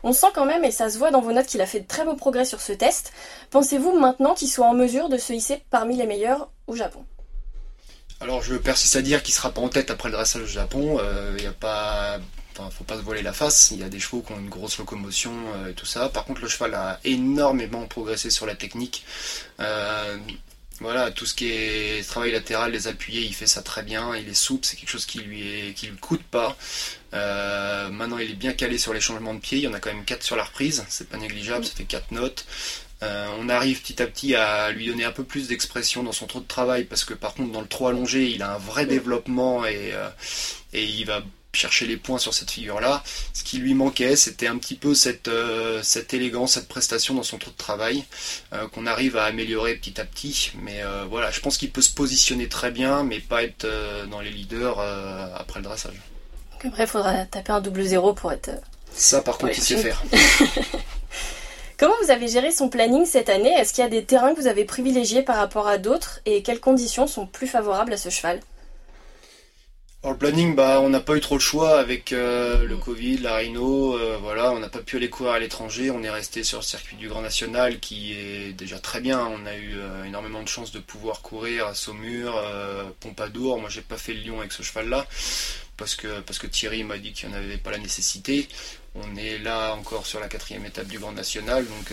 On 0.03 0.13
sent 0.13 0.27
quand 0.33 0.45
même, 0.45 0.63
et 0.63 0.71
ça 0.71 0.89
se 0.89 0.97
voit 0.97 1.11
dans 1.11 1.21
vos 1.21 1.31
notes, 1.31 1.47
qu'il 1.47 1.61
a 1.61 1.65
fait 1.65 1.81
de 1.81 1.87
très 1.87 2.05
beaux 2.05 2.15
progrès 2.15 2.45
sur 2.45 2.61
ce 2.61 2.73
test. 2.73 3.13
Pensez-vous 3.49 3.97
maintenant 3.99 4.35
qu'il 4.35 4.47
soit 4.47 4.67
en 4.67 4.73
mesure 4.73 5.09
de 5.09 5.17
se 5.17 5.33
hisser 5.33 5.63
parmi 5.69 5.95
les 5.95 6.05
meilleurs 6.05 6.49
au 6.67 6.75
Japon? 6.75 7.05
Alors 8.19 8.41
je 8.41 8.55
persiste 8.55 8.95
à 8.95 9.01
dire 9.01 9.21
qu'il 9.21 9.33
sera 9.33 9.51
pas 9.51 9.61
en 9.61 9.69
tête 9.69 9.91
après 9.91 10.09
le 10.09 10.15
dressage 10.15 10.41
au 10.41 10.47
Japon. 10.47 10.97
Il 10.99 10.99
euh, 11.01 11.39
n'y 11.39 11.45
a 11.45 11.51
pas 11.51 12.19
faut 12.71 12.83
pas 12.83 12.97
se 12.97 13.01
voiler 13.01 13.21
la 13.21 13.33
face. 13.33 13.71
Il 13.71 13.79
y 13.79 13.83
a 13.83 13.89
des 13.89 13.99
chevaux 13.99 14.21
qui 14.21 14.33
ont 14.33 14.39
une 14.39 14.49
grosse 14.49 14.77
locomotion 14.79 15.31
euh, 15.55 15.69
et 15.69 15.73
tout 15.73 15.85
ça. 15.85 16.09
Par 16.09 16.25
contre, 16.25 16.41
le 16.41 16.47
cheval 16.47 16.73
a 16.73 16.99
énormément 17.03 17.85
progressé 17.85 18.29
sur 18.29 18.45
la 18.45 18.55
technique. 18.55 19.05
Euh, 19.59 20.17
voilà, 20.79 21.11
tout 21.11 21.25
ce 21.25 21.33
qui 21.33 21.49
est 21.49 22.07
travail 22.07 22.31
latéral, 22.31 22.71
les 22.71 22.87
appuyés, 22.87 23.21
il 23.21 23.33
fait 23.33 23.47
ça 23.47 23.61
très 23.61 23.83
bien. 23.83 24.15
Il 24.15 24.29
est 24.29 24.33
souple, 24.33 24.65
c'est 24.65 24.77
quelque 24.77 24.89
chose 24.89 25.05
qui 25.05 25.19
lui 25.19 25.41
est, 25.41 25.73
qui 25.73 25.87
lui 25.87 25.97
coûte 25.97 26.23
pas. 26.23 26.55
Euh, 27.13 27.89
maintenant, 27.89 28.17
il 28.19 28.31
est 28.31 28.35
bien 28.35 28.53
calé 28.53 28.77
sur 28.77 28.93
les 28.93 29.01
changements 29.01 29.33
de 29.33 29.39
pied. 29.39 29.57
Il 29.57 29.63
y 29.63 29.67
en 29.67 29.73
a 29.73 29.79
quand 29.79 29.93
même 29.93 30.05
4 30.05 30.23
sur 30.23 30.35
la 30.35 30.43
reprise. 30.43 30.85
C'est 30.89 31.09
pas 31.09 31.17
négligeable, 31.17 31.65
ça 31.65 31.73
fait 31.73 31.83
4 31.85 32.11
notes. 32.11 32.45
on 33.01 33.49
arrive 33.49 33.81
petit 33.81 34.01
à 34.01 34.07
petit 34.07 34.35
à 34.35 34.71
lui 34.71 34.87
donner 34.87 35.05
un 35.05 35.11
peu 35.11 35.23
plus 35.23 35.47
d'expression 35.47 36.03
dans 36.03 36.11
son 36.11 36.27
trot 36.27 36.39
de 36.41 36.47
travail 36.47 36.83
parce 36.83 37.05
que 37.05 37.13
par 37.13 37.33
contre 37.33 37.51
dans 37.51 37.61
le 37.61 37.67
trot 37.67 37.87
allongé 37.87 38.25
il 38.31 38.41
a 38.41 38.55
un 38.55 38.57
vrai 38.57 38.87
développement 38.87 39.65
et, 39.67 39.93
et 40.73 40.83
il 40.83 41.05
va 41.05 41.21
chercher 41.53 41.87
les 41.87 41.97
points 41.97 42.19
sur 42.19 42.33
cette 42.33 42.51
figure-là. 42.51 43.03
Ce 43.33 43.43
qui 43.43 43.57
lui 43.57 43.73
manquait, 43.73 44.15
c'était 44.15 44.47
un 44.47 44.57
petit 44.57 44.75
peu 44.75 44.93
cette, 44.93 45.27
euh, 45.27 45.81
cette 45.83 46.13
élégance, 46.13 46.53
cette 46.53 46.67
prestation 46.67 47.13
dans 47.13 47.23
son 47.23 47.37
trou 47.37 47.51
de 47.51 47.57
travail, 47.57 48.05
euh, 48.53 48.67
qu'on 48.67 48.85
arrive 48.85 49.17
à 49.17 49.23
améliorer 49.25 49.75
petit 49.75 49.99
à 49.99 50.05
petit. 50.05 50.51
Mais 50.61 50.83
euh, 50.83 51.05
voilà, 51.09 51.31
je 51.31 51.39
pense 51.39 51.57
qu'il 51.57 51.71
peut 51.71 51.81
se 51.81 51.91
positionner 51.91 52.47
très 52.47 52.71
bien, 52.71 53.03
mais 53.03 53.19
pas 53.19 53.43
être 53.43 53.67
dans 54.09 54.21
les 54.21 54.29
leaders 54.29 54.79
après 55.35 55.59
le 55.59 55.65
dressage. 55.65 55.95
après, 56.63 56.83
il 56.83 56.87
faudra 56.87 57.25
taper 57.25 57.51
un 57.51 57.61
double 57.61 57.83
zéro 57.83 58.13
pour 58.13 58.31
être. 58.31 58.51
Ça, 58.93 59.21
par 59.21 59.37
contre, 59.37 59.53
il 59.57 59.63
sait 59.63 59.77
faire. 59.77 60.01
Comment 61.77 61.93
vous 62.01 62.09
avez 62.09 62.27
géré 62.27 62.51
son 62.51 62.69
planning 62.69 63.05
cette 63.05 63.29
année? 63.29 63.51
Est-ce 63.51 63.71
qu'il 63.71 63.83
y 63.83 63.87
a 63.87 63.89
des 63.89 64.03
terrains 64.03 64.33
que 64.33 64.41
vous 64.41 64.47
avez 64.47 64.65
privilégiés 64.65 65.21
par 65.21 65.35
rapport 65.35 65.67
à 65.67 65.77
d'autres? 65.77 66.21
Et 66.25 66.41
quelles 66.41 66.59
conditions 66.59 67.05
sont 67.05 67.27
plus 67.27 67.45
favorables 67.45 67.93
à 67.93 67.97
ce 67.97 68.09
cheval? 68.09 68.39
Alors 70.07 70.13
le 70.13 70.19
planning, 70.19 70.55
bah, 70.55 70.79
on 70.79 70.89
n'a 70.89 71.01
pas 71.01 71.17
eu 71.17 71.19
trop 71.19 71.35
le 71.35 71.41
choix 71.41 71.79
avec 71.79 72.13
euh, 72.13 72.63
le 72.63 72.77
Covid, 72.77 73.17
la 73.17 73.35
Rhino, 73.35 73.97
euh, 73.97 74.17
voilà, 74.21 74.53
on 74.53 74.59
n'a 74.59 74.69
pas 74.69 74.79
pu 74.79 74.95
aller 74.95 75.09
courir 75.09 75.33
à 75.33 75.39
l'étranger, 75.39 75.91
on 75.91 76.01
est 76.01 76.09
resté 76.09 76.43
sur 76.43 76.59
le 76.59 76.63
circuit 76.63 76.95
du 76.95 77.09
Grand 77.09 77.21
National 77.21 77.81
qui 77.81 78.13
est 78.13 78.53
déjà 78.53 78.79
très 78.79 79.01
bien, 79.01 79.27
on 79.27 79.45
a 79.45 79.53
eu 79.55 79.73
euh, 79.75 80.05
énormément 80.05 80.41
de 80.41 80.47
chance 80.47 80.71
de 80.71 80.79
pouvoir 80.79 81.21
courir 81.21 81.67
à 81.67 81.75
Saumur, 81.75 82.41
Pompadour, 83.01 83.59
moi 83.59 83.69
j'ai 83.69 83.81
pas 83.81 83.97
fait 83.97 84.13
le 84.13 84.21
Lyon 84.21 84.39
avec 84.39 84.53
ce 84.53 84.63
cheval-là, 84.63 85.05
parce 85.75 85.95
que, 85.95 86.21
parce 86.21 86.39
que 86.39 86.47
Thierry 86.47 86.85
m'a 86.85 86.99
dit 86.99 87.11
qu'il 87.11 87.27
n'y 87.27 87.35
en 87.35 87.39
avait 87.39 87.57
pas 87.57 87.71
la 87.71 87.77
nécessité, 87.77 88.47
on 88.95 89.13
est 89.17 89.39
là 89.39 89.75
encore 89.75 90.07
sur 90.07 90.21
la 90.21 90.29
quatrième 90.29 90.65
étape 90.65 90.87
du 90.87 90.99
Grand 90.99 91.11
National, 91.11 91.65
donc 91.65 91.91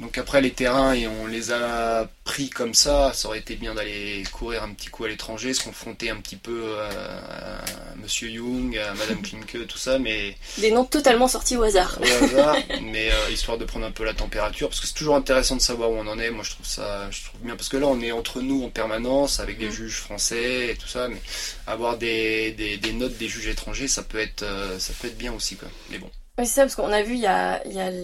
donc 0.00 0.16
après 0.16 0.40
les 0.40 0.52
terrains 0.52 0.92
et 0.92 1.08
on 1.08 1.26
les 1.26 1.50
a 1.50 2.08
pris 2.24 2.50
comme 2.50 2.72
ça, 2.72 3.12
ça 3.14 3.26
aurait 3.26 3.40
été 3.40 3.56
bien 3.56 3.74
d'aller 3.74 4.22
courir 4.30 4.62
un 4.62 4.72
petit 4.72 4.88
coup 4.88 5.04
à 5.04 5.08
l'étranger, 5.08 5.54
se 5.54 5.64
confronter 5.64 6.10
un 6.10 6.16
petit 6.16 6.36
peu 6.36 6.78
à, 6.78 7.64
Monsieur 7.96 8.28
Young, 8.28 8.76
à 8.78 8.94
Madame 8.94 9.20
Klimke, 9.22 9.66
tout 9.66 9.78
ça, 9.78 9.98
mais 9.98 10.36
des 10.58 10.70
noms 10.70 10.84
totalement 10.84 11.26
sortis 11.26 11.56
au 11.56 11.64
hasard. 11.64 11.98
Au 12.00 12.24
hasard, 12.24 12.56
mais 12.82 13.10
euh, 13.10 13.30
histoire 13.30 13.58
de 13.58 13.64
prendre 13.64 13.86
un 13.86 13.90
peu 13.90 14.04
la 14.04 14.14
température, 14.14 14.68
parce 14.68 14.80
que 14.80 14.86
c'est 14.86 14.94
toujours 14.94 15.16
intéressant 15.16 15.56
de 15.56 15.60
savoir 15.60 15.90
où 15.90 15.94
on 15.94 16.06
en 16.06 16.18
est. 16.18 16.30
Moi 16.30 16.44
je 16.44 16.50
trouve 16.50 16.66
ça, 16.66 17.10
je 17.10 17.24
trouve 17.24 17.40
bien 17.40 17.56
parce 17.56 17.68
que 17.68 17.76
là 17.76 17.88
on 17.88 18.00
est 18.00 18.12
entre 18.12 18.40
nous 18.40 18.64
en 18.64 18.70
permanence 18.70 19.40
avec 19.40 19.58
des 19.58 19.68
mm. 19.68 19.72
juges 19.72 19.96
français 19.96 20.68
et 20.70 20.76
tout 20.76 20.88
ça, 20.88 21.08
mais 21.08 21.20
avoir 21.66 21.98
des, 21.98 22.52
des, 22.52 22.92
notes 22.92 23.16
des 23.18 23.28
juges 23.28 23.48
étrangers, 23.48 23.88
ça 23.88 24.02
peut 24.02 24.18
être 24.18 24.42
euh, 24.42 24.78
ça 24.78 24.92
peut 25.00 25.08
être 25.08 25.18
bien 25.18 25.32
aussi 25.32 25.56
quoi. 25.56 25.68
Mais 25.90 25.98
bon. 25.98 26.10
Oui, 26.38 26.46
c'est 26.46 26.54
ça, 26.54 26.62
parce 26.62 26.76
qu'on 26.76 26.92
a 26.92 27.02
vu, 27.02 27.14
il 27.14 27.20
y 27.20 27.26
a, 27.26 27.60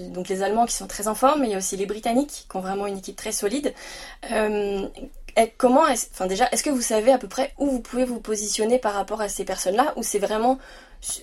donc 0.08 0.28
les 0.28 0.42
Allemands 0.42 0.66
qui 0.66 0.74
sont 0.74 0.88
très 0.88 1.06
en 1.06 1.14
forme, 1.14 1.42
mais 1.42 1.46
il 1.46 1.52
y 1.52 1.54
a 1.54 1.58
aussi 1.58 1.76
les 1.76 1.86
Britanniques 1.86 2.46
qui 2.50 2.56
ont 2.56 2.60
vraiment 2.60 2.88
une 2.88 2.98
équipe 2.98 3.14
très 3.14 3.30
solide. 3.30 3.72
Euh, 4.32 4.88
comment, 5.56 5.86
est 5.86 6.10
enfin 6.12 6.26
déjà, 6.26 6.48
est-ce 6.50 6.64
que 6.64 6.70
vous 6.70 6.80
savez 6.80 7.12
à 7.12 7.18
peu 7.18 7.28
près 7.28 7.52
où 7.58 7.70
vous 7.70 7.80
pouvez 7.80 8.04
vous 8.04 8.18
positionner 8.18 8.80
par 8.80 8.94
rapport 8.94 9.20
à 9.20 9.28
ces 9.28 9.44
personnes-là, 9.44 9.92
ou 9.96 10.02
c'est 10.02 10.18
vraiment 10.18 10.58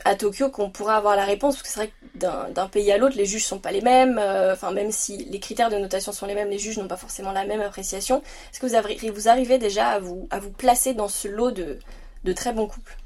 à 0.06 0.15
Tokyo 0.15 0.50
qu'on 0.50 0.69
pourra 0.69 0.95
avoir 0.95 1.17
la 1.17 1.26
réponse? 1.26 1.56
Parce 1.58 1.63
que 1.63 1.67
c'est 1.67 1.80
vrai 1.82 1.89
que 1.89 2.54
d'un 2.54 2.67
pays 2.69 2.89
à 2.93 2.97
l'autre, 2.97 3.17
les 3.17 3.26
juges 3.26 3.45
sont 3.45 3.60
pas 3.60 3.71
les 3.71 3.82
mêmes. 3.82 4.17
Euh, 4.17 4.54
enfin, 4.54 4.71
même 4.71 4.93
si 4.93 5.17
les 5.17 5.39
critères 5.41 5.69
de 5.69 5.78
notation 5.78 6.13
sont 6.13 6.28
les 6.28 6.36
mêmes, 6.36 6.50
les 6.50 6.60
juges 6.60 6.78
n'ont 6.78 6.88
pas 6.88 6.95
forcément 6.95 7.34
la 7.34 7.43
même 7.43 7.62
appréciation. 7.62 8.21
Est-ce 8.54 8.62
que 8.62 8.67
vous, 8.67 8.76
avez, 8.76 8.95
vous 9.10 9.28
arrivez 9.28 9.58
déjà 9.58 9.89
à 9.89 10.00
vous, 10.00 10.30
à 10.32 10.39
vous 10.39 10.52
placer 10.52 10.93
dans 10.93 11.10
ce 11.10 11.28
lot 11.28 11.52
de, 11.52 11.78
de 12.24 12.34
très 12.34 12.54
bons 12.54 12.67
couples? 12.67 13.01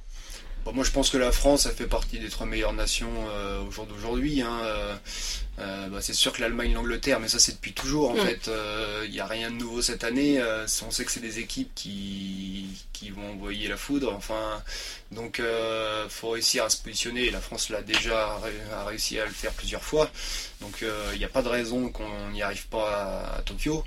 Moi, 0.73 0.83
je 0.83 0.91
pense 0.91 1.11
que 1.11 1.17
la 1.17 1.31
France, 1.31 1.67
elle 1.67 1.75
fait 1.75 1.85
partie 1.85 2.17
des 2.17 2.29
trois 2.29 2.47
meilleures 2.47 2.73
nations 2.73 3.11
euh, 3.29 3.61
au 3.61 3.71
jour 3.71 3.85
d'aujourd'hui. 3.85 4.41
Hein, 4.41 4.61
euh, 4.63 4.95
euh, 5.59 5.87
bah, 5.89 5.99
c'est 6.01 6.13
sûr 6.13 6.33
que 6.33 6.41
l'Allemagne, 6.41 6.73
l'Angleterre, 6.73 7.19
mais 7.19 7.27
ça 7.27 7.37
c'est 7.37 7.53
depuis 7.53 7.73
toujours 7.73 8.11
en 8.11 8.15
mm. 8.15 8.25
fait. 8.25 8.49
Il 9.05 9.11
n'y 9.11 9.19
a 9.19 9.27
rien 9.27 9.51
de 9.51 9.57
nouveau 9.57 9.81
cette 9.83 10.03
année. 10.03 10.41
on 10.41 10.91
sait 10.91 11.05
que 11.05 11.11
c'est 11.11 11.19
des 11.19 11.39
équipes 11.39 11.71
qui, 11.75 12.65
qui 12.93 13.11
vont 13.11 13.33
envoyer 13.33 13.67
la 13.67 13.77
foudre. 13.77 14.11
Enfin, 14.15 14.63
donc 15.11 15.41
faut 16.09 16.29
réussir 16.29 16.65
à 16.65 16.69
se 16.69 16.77
positionner. 16.81 17.29
La 17.29 17.41
France 17.41 17.69
l'a 17.69 17.83
déjà 17.83 18.41
réussi 18.87 19.19
à 19.19 19.25
le 19.25 19.31
faire 19.31 19.51
plusieurs 19.51 19.83
fois. 19.83 20.09
Donc 20.61 20.83
il 21.13 21.19
n'y 21.19 21.25
a 21.25 21.29
pas 21.29 21.43
de 21.43 21.49
raison 21.49 21.89
qu'on 21.89 22.31
n'y 22.31 22.41
arrive 22.41 22.67
pas 22.67 23.35
à 23.37 23.41
Tokyo. 23.43 23.83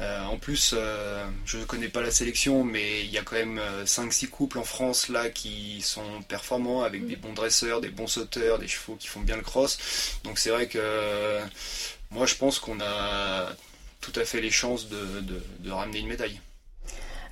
Euh, 0.00 0.24
en 0.26 0.36
plus, 0.36 0.74
euh, 0.76 1.26
je 1.44 1.58
ne 1.58 1.64
connais 1.64 1.88
pas 1.88 2.00
la 2.00 2.12
sélection, 2.12 2.62
mais 2.62 3.00
il 3.00 3.10
y 3.10 3.18
a 3.18 3.22
quand 3.22 3.34
même 3.34 3.60
5-6 3.84 4.26
euh, 4.26 4.28
couples 4.28 4.58
en 4.58 4.64
France 4.64 5.08
là 5.08 5.28
qui 5.28 5.80
sont 5.82 6.22
performants 6.28 6.82
avec 6.82 7.06
des 7.06 7.16
bons 7.16 7.32
dresseurs, 7.32 7.80
des 7.80 7.88
bons 7.88 8.06
sauteurs, 8.06 8.60
des 8.60 8.68
chevaux 8.68 8.94
qui 8.94 9.08
font 9.08 9.20
bien 9.20 9.36
le 9.36 9.42
cross. 9.42 9.78
Donc 10.22 10.38
c'est 10.38 10.50
vrai 10.50 10.68
que 10.68 11.40
moi 12.12 12.26
je 12.26 12.36
pense 12.36 12.60
qu'on 12.60 12.80
a 12.80 13.48
tout 14.00 14.12
à 14.14 14.24
fait 14.24 14.40
les 14.40 14.52
chances 14.52 14.88
de, 14.88 15.70
ramener 15.70 15.98
une 15.98 16.08
médaille. 16.08 16.40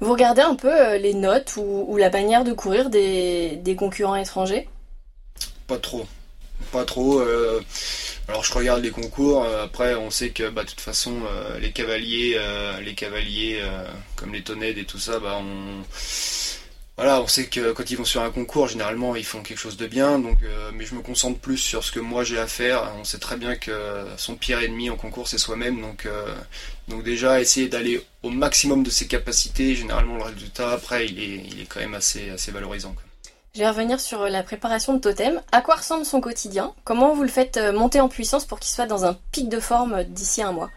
Vous 0.01 0.13
regardez 0.13 0.43
un 0.43 0.57
peu 0.57 0.97
les 0.97 1.15
notes 1.15 1.55
ou, 1.57 1.97
la 1.97 2.11
manière 2.11 2.43
de 2.43 2.53
courir 2.53 2.91
des, 2.91 3.77
concurrents 3.79 4.17
étrangers? 4.17 4.69
Pas 5.69 5.79
trop. 5.79 6.07
Pas 6.73 6.85
trop. 6.85 7.23
Alors 8.29 8.45
je 8.45 8.53
regarde 8.53 8.83
les 8.83 8.91
concours. 8.91 9.45
après, 9.45 9.95
on 9.95 10.11
sait 10.11 10.31
que 10.31 10.49
bah, 10.49 10.65
de 10.65 10.69
toute 10.69 10.81
façon, 10.81 11.15
les 11.61 11.73
cavaliers, 11.73 12.39
les 12.85 12.95
cavaliers 12.95 13.63
comme 14.17 14.33
les 14.33 14.43
tonnettes 14.43 14.79
et 14.79 14.85
tout 14.85 14.99
ça, 14.99 15.21
bah, 15.21 15.39
on 15.41 15.85
voilà, 16.99 17.21
on 17.21 17.27
sait 17.27 17.45
que 17.47 17.73
quand 17.73 17.91
ils 17.91 17.99
vont 17.99 18.07
sur 18.07 18.23
un 18.23 18.31
concours, 18.31 18.69
généralement 18.69 19.17
ils 19.17 19.25
font 19.25 19.43
quelque 19.43 19.59
chose 19.59 19.77
de 19.77 19.87
bien, 19.87 20.19
donc 20.19 20.39
euh, 20.43 20.71
mais 20.73 20.87
je 20.87 20.95
me 20.95 21.03
concentre 21.03 21.39
plus 21.39 21.59
sur 21.59 21.85
ce 21.85 21.93
que 21.93 22.01
moi 22.01 22.25
j'ai 22.25 22.39
à 22.39 22.47
faire. 22.47 22.91
On 22.99 23.05
sait 23.05 23.19
très 23.19 23.37
bien 23.37 23.55
que 23.55 24.07
son 24.17 24.35
pire 24.35 24.61
ennemi 24.63 24.89
en 24.89 24.97
concours 24.97 25.29
c'est 25.29 25.37
soi-même, 25.37 25.83
donc 25.83 26.07
euh, 26.07 26.35
donc 26.89 27.03
déjà 27.05 27.39
essayer 27.39 27.69
d'aller 27.69 28.03
au 28.23 28.31
maximum 28.31 28.83
de 28.83 28.89
ses 28.89 29.07
capacités. 29.07 29.75
Généralement 29.75 30.17
le 30.17 30.23
résultat 30.23 30.71
après 30.71 31.05
il 31.07 31.21
est, 31.21 31.45
il 31.53 31.61
est 31.61 31.67
quand 31.67 31.81
même 31.81 31.95
assez 31.95 32.31
assez 32.31 32.51
valorisant. 32.51 32.95
Je 33.57 33.63
vais 33.63 33.71
revenir 33.71 33.99
sur 34.01 34.29
la 34.29 34.43
préparation 34.43 34.93
de 34.93 34.99
Totem. 34.99 35.41
À 35.51 35.63
quoi 35.63 35.77
ressemble 35.77 36.05
son 36.05 36.21
quotidien? 36.21 36.75
Comment 36.85 37.15
vous 37.15 37.23
le 37.23 37.31
faites 37.31 37.57
euh, 37.57 37.73
monter 37.73 38.01
en 38.01 38.09
puissance 38.11 38.45
pour 38.45 38.61
qu'il 38.61 38.71
soit 38.71 38.85
dans 38.85 39.07
un 39.07 39.17
pic 39.33 39.49
de 39.49 39.61
forme 39.61 40.05
d'ici 40.05 40.43
un 40.43 40.53
mois? 40.53 40.71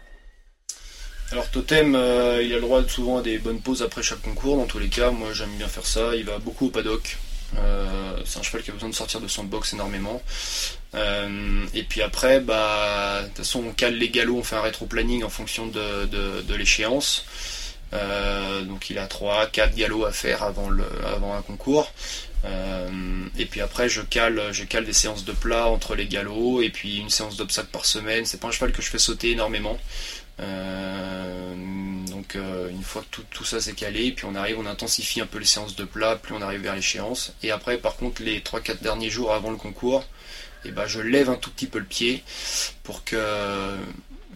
Alors 1.30 1.50
Totem, 1.50 1.94
euh, 1.94 2.42
il 2.42 2.50
a 2.54 2.54
le 2.54 2.62
droit 2.62 2.82
souvent 2.88 3.18
à 3.18 3.22
des 3.22 3.36
bonnes 3.36 3.60
pauses 3.60 3.82
après 3.82 4.02
chaque 4.02 4.22
concours. 4.22 4.56
Dans 4.56 4.64
tous 4.64 4.78
les 4.78 4.88
cas, 4.88 5.10
moi 5.10 5.28
j'aime 5.34 5.54
bien 5.58 5.68
faire 5.68 5.84
ça. 5.84 6.16
Il 6.16 6.24
va 6.24 6.38
beaucoup 6.38 6.68
au 6.68 6.70
paddock. 6.70 7.18
Euh, 7.58 8.16
c'est 8.24 8.38
un 8.38 8.42
cheval 8.42 8.62
qui 8.62 8.70
a 8.70 8.74
besoin 8.74 8.88
de 8.88 8.94
sortir 8.94 9.20
de 9.20 9.28
son 9.28 9.44
box 9.44 9.74
énormément. 9.74 10.22
Euh, 10.94 11.66
et 11.74 11.82
puis 11.82 12.02
après, 12.02 12.40
bah, 12.40 13.22
de 13.22 13.26
toute 13.28 13.38
façon, 13.38 13.64
on 13.68 13.72
cale 13.72 13.94
les 13.94 14.08
galops, 14.08 14.38
on 14.38 14.42
fait 14.42 14.56
un 14.56 14.62
rétro-planning 14.62 15.24
en 15.24 15.28
fonction 15.28 15.66
de, 15.66 16.54
l'échéance. 16.54 17.24
Donc 17.92 18.90
il 18.90 18.98
a 18.98 19.06
3, 19.06 19.46
4 19.46 19.74
galops 19.74 20.06
à 20.06 20.12
faire 20.12 20.42
avant, 20.42 20.70
le, 20.70 20.84
un 21.04 21.42
concours. 21.42 21.92
et 22.44 23.46
puis 23.46 23.60
après, 23.60 23.88
je 23.88 24.02
cale, 24.02 24.52
je 24.52 24.64
cale 24.64 24.84
des 24.84 24.92
séances 24.92 25.24
de 25.24 25.32
plat 25.32 25.66
entre 25.66 25.94
les 25.94 26.06
galops 26.06 26.62
et 26.62 26.70
puis 26.70 26.98
une 26.98 27.10
séance 27.10 27.36
d'obstacle 27.36 27.68
par 27.72 27.84
semaine. 27.84 28.24
C'est 28.26 28.40
pas 28.40 28.48
un 28.48 28.52
cheval 28.52 28.72
que 28.72 28.82
je 28.82 28.90
fais 28.90 28.98
sauter 28.98 29.30
énormément. 29.32 29.78
Euh, 30.40 31.54
donc 32.06 32.36
euh, 32.36 32.70
une 32.70 32.82
fois 32.82 33.04
que 33.10 33.20
tout, 33.22 33.44
ça 33.44 33.60
s'est 33.60 33.74
calé, 33.74 34.12
puis 34.12 34.24
on 34.24 34.34
arrive, 34.34 34.58
on 34.58 34.66
intensifie 34.66 35.20
un 35.20 35.26
peu 35.26 35.38
les 35.38 35.44
séances 35.44 35.76
de 35.76 35.84
plat, 35.84 36.16
plus 36.16 36.34
on 36.34 36.42
arrive 36.42 36.62
vers 36.62 36.74
l'échéance. 36.74 37.34
Et 37.42 37.50
après, 37.50 37.78
par 37.78 37.96
contre, 37.96 38.22
les 38.22 38.40
3-4 38.40 38.80
derniers 38.80 39.10
jours 39.10 39.32
avant 39.32 39.50
le 39.50 39.56
concours, 39.56 40.04
eh 40.64 40.70
ben, 40.70 40.86
je 40.86 41.00
lève 41.00 41.30
un 41.30 41.36
tout 41.36 41.50
petit 41.50 41.66
peu 41.66 41.78
le 41.78 41.84
pied 41.84 42.22
pour 42.82 43.04
que 43.04 43.76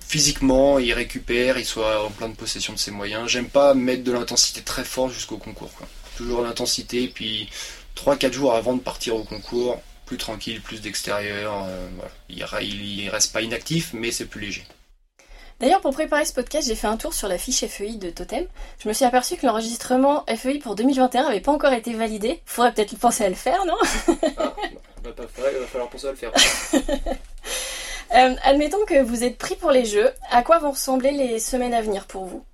physiquement 0.06 0.78
il 0.78 0.92
récupère, 0.92 1.58
il 1.58 1.64
soit 1.64 2.04
en 2.04 2.10
pleine 2.10 2.34
possession 2.34 2.72
de 2.72 2.78
ses 2.78 2.90
moyens. 2.90 3.28
J'aime 3.28 3.48
pas 3.48 3.74
mettre 3.74 4.04
de 4.04 4.12
l'intensité 4.12 4.62
très 4.62 4.84
forte 4.84 5.12
jusqu'au 5.12 5.38
concours. 5.38 5.70
Toujours 6.16 6.42
l'intensité, 6.42 7.08
puis 7.08 7.48
3-4 7.96 8.32
jours 8.32 8.54
avant 8.54 8.74
de 8.74 8.80
partir 8.80 9.16
au 9.16 9.24
concours, 9.24 9.80
plus 10.06 10.18
tranquille, 10.18 10.60
plus 10.60 10.80
d'extérieur. 10.80 11.64
Euh, 11.68 11.88
il, 12.28 12.44
il 12.62 13.08
reste 13.08 13.32
pas 13.32 13.42
inactif, 13.42 13.92
mais 13.92 14.12
c'est 14.12 14.26
plus 14.26 14.40
léger. 14.40 14.64
D'ailleurs, 15.60 15.80
pour 15.80 15.92
préparer 15.92 16.24
ce 16.24 16.32
podcast, 16.32 16.66
j'ai 16.66 16.74
fait 16.74 16.88
un 16.88 16.96
tour 16.96 17.14
sur 17.14 17.28
la 17.28 17.38
fiche 17.38 17.64
FEI 17.64 17.96
de 17.96 18.10
Totem. 18.10 18.46
Je 18.82 18.88
me 18.88 18.92
suis 18.92 19.04
aperçu 19.04 19.36
que 19.36 19.46
l'enregistrement 19.46 20.24
FEI 20.26 20.58
pour 20.58 20.74
2021 20.74 21.24
n'avait 21.24 21.40
pas 21.40 21.52
encore 21.52 21.72
été 21.72 21.94
validé. 21.94 22.40
Faudrait 22.44 22.74
peut-être 22.74 22.96
penser 22.98 23.24
à 23.24 23.28
le 23.28 23.34
faire, 23.34 23.64
non? 23.64 23.76
Ah, 24.36 24.54
bah, 25.02 25.10
il 25.52 25.58
va 25.60 25.66
falloir 25.66 25.90
penser 25.90 26.06
à 26.08 26.10
le 26.10 26.16
faire. 26.16 26.32
Euh, 28.14 28.34
admettons 28.42 28.84
que 28.86 29.02
vous 29.02 29.24
êtes 29.24 29.38
pris 29.38 29.56
pour 29.56 29.70
les 29.70 29.84
jeux. 29.84 30.10
À 30.30 30.42
quoi 30.42 30.58
vont 30.58 30.70
ressembler 30.70 31.10
les 31.10 31.38
semaines 31.38 31.74
à 31.74 31.82
venir 31.82 32.06
pour 32.06 32.26
vous? 32.26 32.44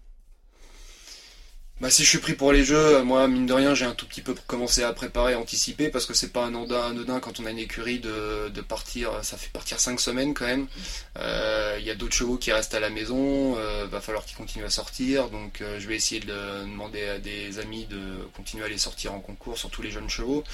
Bah, 1.80 1.88
si 1.88 2.04
je 2.04 2.10
suis 2.10 2.18
pris 2.18 2.34
pour 2.34 2.52
les 2.52 2.62
jeux, 2.62 3.02
moi, 3.02 3.26
mine 3.26 3.46
de 3.46 3.54
rien, 3.54 3.74
j'ai 3.74 3.86
un 3.86 3.94
tout 3.94 4.04
petit 4.06 4.20
peu 4.20 4.34
commencé 4.46 4.82
à 4.82 4.92
préparer, 4.92 5.34
anticiper, 5.34 5.88
parce 5.88 6.04
que 6.04 6.12
c'est 6.12 6.30
pas 6.30 6.44
un 6.44 6.54
anodin, 6.54 7.20
quand 7.20 7.40
on 7.40 7.46
a 7.46 7.50
une 7.50 7.58
écurie 7.58 8.00
de, 8.00 8.60
partir, 8.60 9.24
ça 9.24 9.38
fait 9.38 9.50
partir 9.50 9.80
5 9.80 9.98
semaines 9.98 10.34
quand 10.34 10.44
même. 10.44 10.66
Euh, 11.18 11.78
il 11.80 11.86
y 11.86 11.90
a 11.90 11.94
d'autres 11.94 12.14
chevaux 12.14 12.36
qui 12.36 12.52
restent 12.52 12.74
à 12.74 12.80
la 12.80 12.90
maison, 12.90 13.56
euh, 13.56 13.86
va 13.86 14.02
falloir 14.02 14.26
qu'ils 14.26 14.36
continuent 14.36 14.66
à 14.66 14.70
sortir, 14.70 15.30
donc 15.30 15.62
euh, 15.62 15.80
je 15.80 15.88
vais 15.88 15.96
essayer 15.96 16.20
de 16.20 16.26
demander 16.64 17.08
à 17.08 17.18
des 17.18 17.58
amis 17.58 17.86
de 17.86 18.28
continuer 18.36 18.64
à 18.66 18.68
les 18.68 18.76
sortir 18.76 19.14
en 19.14 19.20
concours, 19.20 19.56
surtout 19.56 19.80
les 19.80 19.90
jeunes 19.90 20.10
chevaux. 20.10 20.44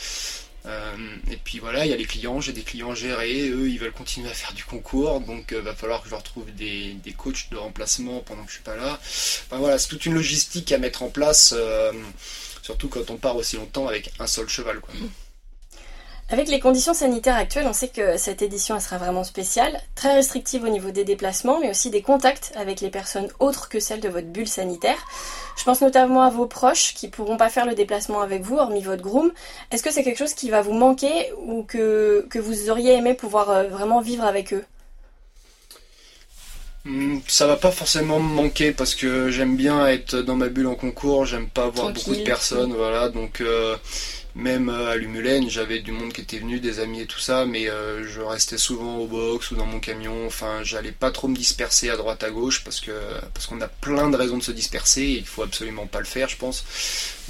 Euh, 0.67 0.97
et 1.31 1.37
puis 1.37 1.59
voilà, 1.61 1.85
il 1.85 1.91
y 1.91 1.95
a 1.95 1.97
les 1.97 2.05
clients, 2.05 2.41
j'ai 2.41 2.53
des 2.53 2.63
clients 2.63 2.95
gérés, 2.95 3.49
eux 3.51 3.69
ils 3.69 3.79
veulent 3.79 3.93
continuer 3.93 4.29
à 4.29 4.35
faire 4.35 4.53
du 4.53 4.65
concours, 4.65 5.21
donc 5.21 5.53
euh, 5.53 5.61
va 5.61 5.75
falloir 5.75 6.01
que 6.01 6.07
je 6.07 6.11
leur 6.11 6.25
trouve 6.25 6.53
des, 6.55 6.95
des, 6.95 7.13
coachs 7.13 7.51
de 7.51 7.57
remplacement 7.57 8.21
pendant 8.21 8.43
que 8.43 8.49
je 8.49 8.55
suis 8.55 8.65
pas 8.65 8.75
là. 8.75 8.99
Enfin 9.01 9.59
voilà, 9.59 9.79
c'est 9.79 9.89
toute 9.89 10.07
une 10.07 10.15
logistique 10.15 10.73
à 10.73 10.79
mettre 10.79 11.05
en 11.05 11.09
place, 11.09 11.55
euh, 11.57 11.93
surtout 12.63 12.89
quand 12.89 13.11
on 13.11 13.17
part 13.17 13.37
aussi 13.37 13.57
longtemps 13.57 13.87
avec 13.87 14.11
un 14.19 14.27
seul 14.27 14.49
cheval. 14.49 14.81
Quoi. 14.81 14.95
Avec 16.29 16.49
les 16.49 16.59
conditions 16.59 16.93
sanitaires 16.93 17.37
actuelles, 17.37 17.69
on 17.69 17.73
sait 17.73 17.87
que 17.87 18.17
cette 18.17 18.43
édition 18.43 18.81
sera 18.81 18.99
vraiment 18.99 19.23
spéciale, 19.23 19.81
très 19.95 20.15
restrictive 20.15 20.65
au 20.65 20.69
niveau 20.69 20.91
des 20.91 21.05
déplacements, 21.05 21.61
mais 21.61 21.71
aussi 21.71 21.89
des 21.89 22.03
contacts 22.03 22.53
avec 22.57 22.81
les 22.81 22.91
personnes 22.91 23.29
autres 23.39 23.69
que 23.69 23.79
celles 23.79 24.01
de 24.01 24.09
votre 24.09 24.27
bulle 24.27 24.49
sanitaire. 24.49 24.99
Je 25.57 25.63
pense 25.63 25.83
notamment 25.83 26.23
à 26.23 26.31
vos 26.31 26.47
proches 26.47 26.95
qui 26.95 27.07
pourront 27.07 27.37
pas 27.37 27.49
faire 27.49 27.65
le 27.65 27.77
déplacement 27.77 28.23
avec 28.23 28.43
vous, 28.43 28.57
hormis 28.57 28.83
votre 28.83 29.03
groom. 29.03 29.31
Est-ce 29.71 29.85
que 29.85 29.93
c'est 29.93 30.03
quelque 30.03 30.19
chose 30.19 30.35
qui 30.35 30.51
va 30.51 30.63
vous 30.63 30.73
manquer 30.73 31.33
ou 31.47 31.63
que, 31.63 32.27
que 32.29 32.41
vous 32.41 32.71
auriez 32.71 32.95
aimé 32.95 33.15
pouvoir 33.15 33.51
euh, 33.51 33.69
vraiment 33.69 34.01
vivre 34.01 34.25
avec 34.25 34.53
eux? 34.53 34.65
Hmm, 36.85 37.19
ça 37.29 37.47
va 37.47 37.57
pas 37.57 37.71
forcément 37.71 38.19
me 38.19 38.35
manquer 38.35 38.73
parce 38.73 38.97
que 38.97 39.31
j'aime 39.31 39.57
bien 39.57 39.87
être 39.87 40.17
dans 40.17 40.35
ma 40.35 40.49
bulle 40.49 40.67
en 40.67 40.75
concours, 40.75 41.25
j'aime 41.25 41.49
pas 41.49 41.69
voir 41.69 41.93
beaucoup 41.93 42.17
de 42.17 42.23
personnes, 42.23 42.73
voilà, 42.73 43.11
donc 43.11 43.41
euh, 43.41 43.77
même 44.37 44.69
euh, 44.69 44.91
à 44.91 44.97
Lumulène, 44.97 45.49
j'avais 45.49 45.79
du 45.79 45.93
monde 45.93 46.13
qui 46.13 46.21
était 46.21 46.39
venu, 46.39 46.61
des 46.61 46.79
amis 46.79 47.01
et 47.01 47.07
tout 47.07 47.19
ça, 47.19 47.47
mais 47.47 47.71
euh, 47.71 48.07
je 48.07 48.21
restais 48.21 48.59
souvent 48.59 48.99
au 48.99 49.07
box 49.07 49.51
ou 49.51 49.57
dans 49.57 49.65
mon 49.65 49.81
camion. 49.81 50.27
Enfin, 50.27 50.63
j'allais 50.63 50.93
pas 50.93 51.11
trop 51.11 51.27
me 51.27 51.35
disperser 51.35 51.89
à 51.89 51.97
droite 51.97 52.23
à 52.23 52.31
gauche 52.31 52.63
parce 52.63 52.81
que 52.81 52.93
parce 53.33 53.47
qu'on 53.47 53.61
a 53.63 53.69
plein 53.69 54.11
de 54.11 54.17
raisons 54.17 54.37
de 54.37 54.43
se 54.43 54.53
disperser. 54.53 55.03
Et 55.03 55.19
il 55.19 55.27
faut 55.27 55.43
absolument 55.43 55.87
pas 55.87 56.01
le 56.01 56.05
faire, 56.05 56.29
je 56.29 56.37
pense. 56.37 56.67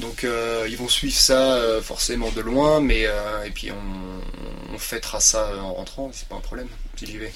Donc 0.01 0.25
euh, 0.25 0.67
ils 0.69 0.77
vont 0.77 0.89
suivre 0.89 1.15
ça 1.17 1.81
forcément 1.81 2.31
de 2.33 2.41
loin, 2.41 2.81
mais 2.81 3.07
et 3.45 3.51
puis 3.55 3.71
on, 3.71 4.79
fêtera 4.79 5.21
ça 5.21 5.57
en 5.63 5.73
rentrant. 5.73 6.11
C'est 6.13 6.29
pas 6.29 6.37
un 6.37 6.41
problème 6.41 6.69
si 6.97 7.07
j'y 7.07 7.19
vais. 7.19 7.33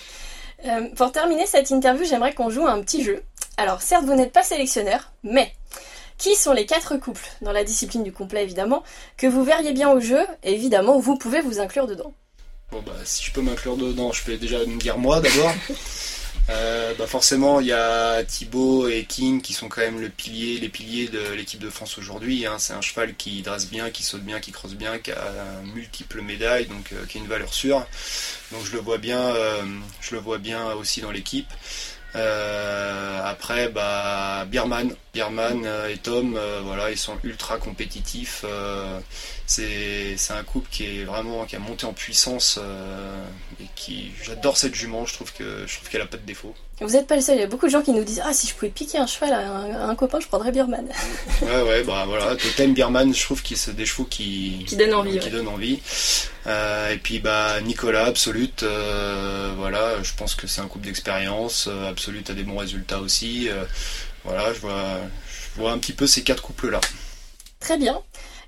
pour 0.96 1.12
terminer 1.12 1.46
cette 1.46 1.70
interview, 1.70 2.04
j'aimerais 2.04 2.34
qu'on 2.34 2.50
joue 2.50 2.66
un 2.66 2.80
petit 2.82 3.04
jeu. 3.04 3.22
Alors 3.58 3.82
certes, 3.82 4.06
vous 4.06 4.14
n'êtes 4.14 4.32
pas 4.32 4.42
sélectionneur, 4.42 5.12
mais 5.22 5.52
qui 6.18 6.34
sont 6.34 6.52
les 6.52 6.66
quatre 6.66 6.96
couples, 6.96 7.26
dans 7.40 7.52
la 7.52 7.64
discipline 7.64 8.02
du 8.02 8.12
complet 8.12 8.42
évidemment, 8.42 8.82
que 9.16 9.26
vous 9.26 9.44
verriez 9.44 9.72
bien 9.72 9.90
au 9.90 10.00
jeu, 10.00 10.26
et 10.42 10.52
évidemment 10.52 10.98
vous 10.98 11.16
pouvez 11.16 11.40
vous 11.40 11.60
inclure 11.60 11.86
dedans 11.86 12.12
Bon 12.70 12.82
bah 12.84 12.92
si 13.04 13.24
je 13.24 13.32
peux 13.32 13.40
m'inclure 13.40 13.76
dedans, 13.76 14.12
je 14.12 14.22
peux 14.24 14.36
déjà 14.36 14.58
me 14.58 14.78
dire 14.78 14.98
moi 14.98 15.20
d'abord. 15.20 15.52
Euh, 16.50 16.94
bah 16.98 17.06
forcément, 17.06 17.60
il 17.60 17.66
y 17.66 17.72
a 17.72 18.24
Thibaut 18.24 18.88
et 18.88 19.04
King 19.04 19.42
qui 19.42 19.52
sont 19.52 19.68
quand 19.68 19.82
même 19.82 20.00
le 20.00 20.08
pilier, 20.08 20.58
les 20.58 20.70
piliers 20.70 21.08
de 21.08 21.34
l'équipe 21.34 21.60
de 21.60 21.68
France 21.68 21.98
aujourd'hui. 21.98 22.46
Hein. 22.46 22.56
C'est 22.58 22.72
un 22.72 22.80
cheval 22.80 23.14
qui 23.16 23.42
dresse 23.42 23.68
bien, 23.68 23.90
qui 23.90 24.02
saute 24.02 24.22
bien, 24.22 24.40
qui 24.40 24.50
crosse 24.50 24.74
bien, 24.74 24.98
qui 24.98 25.12
a 25.12 25.60
multiples 25.74 26.22
médailles, 26.22 26.66
donc 26.66 26.92
euh, 26.92 27.04
qui 27.06 27.18
a 27.18 27.20
une 27.20 27.26
valeur 27.26 27.52
sûre. 27.52 27.86
Donc 28.50 28.64
je 28.64 28.72
le 28.72 28.78
vois 28.78 28.96
bien, 28.96 29.20
euh, 29.20 29.62
je 30.00 30.14
le 30.14 30.20
vois 30.20 30.38
bien 30.38 30.72
aussi 30.72 31.02
dans 31.02 31.10
l'équipe. 31.10 31.52
Euh, 32.16 33.20
après, 33.24 33.68
bah, 33.68 34.46
Bierman, 34.46 34.94
euh, 35.14 35.88
et 35.88 35.98
Tom, 35.98 36.36
euh, 36.36 36.60
voilà, 36.64 36.90
ils 36.90 36.98
sont 36.98 37.18
ultra 37.22 37.58
compétitifs. 37.58 38.44
c'est 39.46 40.16
un 40.30 40.44
couple 40.44 40.68
qui 40.70 41.00
est 41.00 41.04
vraiment 41.04 41.44
qui 41.44 41.56
a 41.56 41.58
monté 41.58 41.86
en 41.86 41.92
puissance 41.92 42.58
et 43.60 43.66
qui, 43.74 44.12
j'adore 44.22 44.56
cette 44.56 44.74
jument. 44.74 45.06
Je 45.06 45.14
trouve 45.14 45.32
que 45.32 45.66
je 45.66 45.76
trouve 45.76 45.88
qu'elle 45.88 46.02
a 46.02 46.06
pas 46.06 46.16
de 46.16 46.22
défaut. 46.26 46.54
Vous 46.80 46.90
n'êtes 46.90 47.08
pas 47.08 47.16
le 47.16 47.22
seul, 47.22 47.36
il 47.36 47.40
y 47.40 47.44
a 47.44 47.48
beaucoup 47.48 47.66
de 47.66 47.72
gens 47.72 47.82
qui 47.82 47.90
nous 47.90 48.04
disent 48.04 48.22
Ah, 48.24 48.32
si 48.32 48.46
je 48.46 48.54
pouvais 48.54 48.70
piquer 48.70 48.98
un 48.98 49.06
cheval 49.06 49.32
à 49.32 49.88
un, 49.88 49.94
copain, 49.96 50.20
je 50.20 50.28
prendrais 50.28 50.52
Birman. 50.52 50.86
ouais, 51.42 51.62
ouais, 51.62 51.82
bah 51.82 52.04
voilà, 52.06 52.36
Totem 52.36 52.72
Birman, 52.72 53.12
je 53.12 53.24
trouve 53.24 53.42
que 53.42 53.56
c'est 53.56 53.74
des 53.74 53.84
chevaux 53.84 54.04
qui, 54.04 54.64
qui 54.66 54.76
donnent 54.76 54.94
envie. 54.94 55.18
Qui 55.18 55.30
donnent 55.30 55.48
envie. 55.48 55.80
Euh, 56.46 56.92
et 56.92 56.98
puis, 56.98 57.18
bah, 57.18 57.60
Nicolas, 57.62 58.04
Absolute, 58.04 58.62
euh, 58.62 59.52
voilà, 59.56 60.02
je 60.02 60.14
pense 60.14 60.34
que 60.36 60.46
c'est 60.46 60.60
un 60.60 60.68
couple 60.68 60.86
d'expérience. 60.86 61.66
Euh, 61.68 61.90
Absolute 61.90 62.30
a 62.30 62.34
des 62.34 62.44
bons 62.44 62.58
résultats 62.58 63.00
aussi. 63.00 63.48
voilà, 64.24 64.52
je 64.52 64.60
vois, 64.60 65.00
je 65.54 65.60
vois 65.60 65.72
un 65.72 65.78
petit 65.78 65.92
peu 65.92 66.06
ces 66.06 66.22
quatre 66.22 66.42
couples-là. 66.42 66.80
Très 67.60 67.76
bien. 67.76 68.00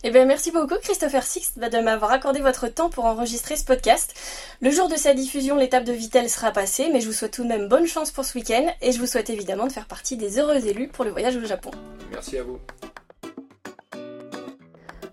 Eh 0.02 0.10
bien, 0.10 0.24
merci 0.24 0.50
beaucoup 0.50 0.76
Christopher 0.82 1.22
Six 1.22 1.58
de 1.58 1.78
m'avoir 1.82 2.10
accordé 2.10 2.40
votre 2.40 2.68
temps 2.68 2.88
pour 2.88 3.04
enregistrer 3.04 3.56
ce 3.56 3.64
podcast. 3.64 4.14
Le 4.62 4.70
jour 4.70 4.88
de 4.88 4.94
sa 4.96 5.12
diffusion, 5.12 5.56
l'étape 5.56 5.84
de 5.84 5.92
Vitel 5.92 6.30
sera 6.30 6.52
passée, 6.52 6.88
mais 6.90 7.02
je 7.02 7.06
vous 7.06 7.12
souhaite 7.12 7.32
tout 7.32 7.42
de 7.42 7.48
même 7.48 7.68
bonne 7.68 7.86
chance 7.86 8.10
pour 8.10 8.24
ce 8.24 8.38
week-end 8.38 8.66
et 8.80 8.92
je 8.92 8.98
vous 8.98 9.06
souhaite 9.06 9.28
évidemment 9.28 9.66
de 9.66 9.72
faire 9.72 9.86
partie 9.86 10.16
des 10.16 10.38
heureux 10.38 10.66
élus 10.66 10.88
pour 10.88 11.04
le 11.04 11.10
voyage 11.10 11.36
au 11.36 11.44
Japon. 11.44 11.70
Merci 12.10 12.38
à 12.38 12.44
vous. 12.44 12.58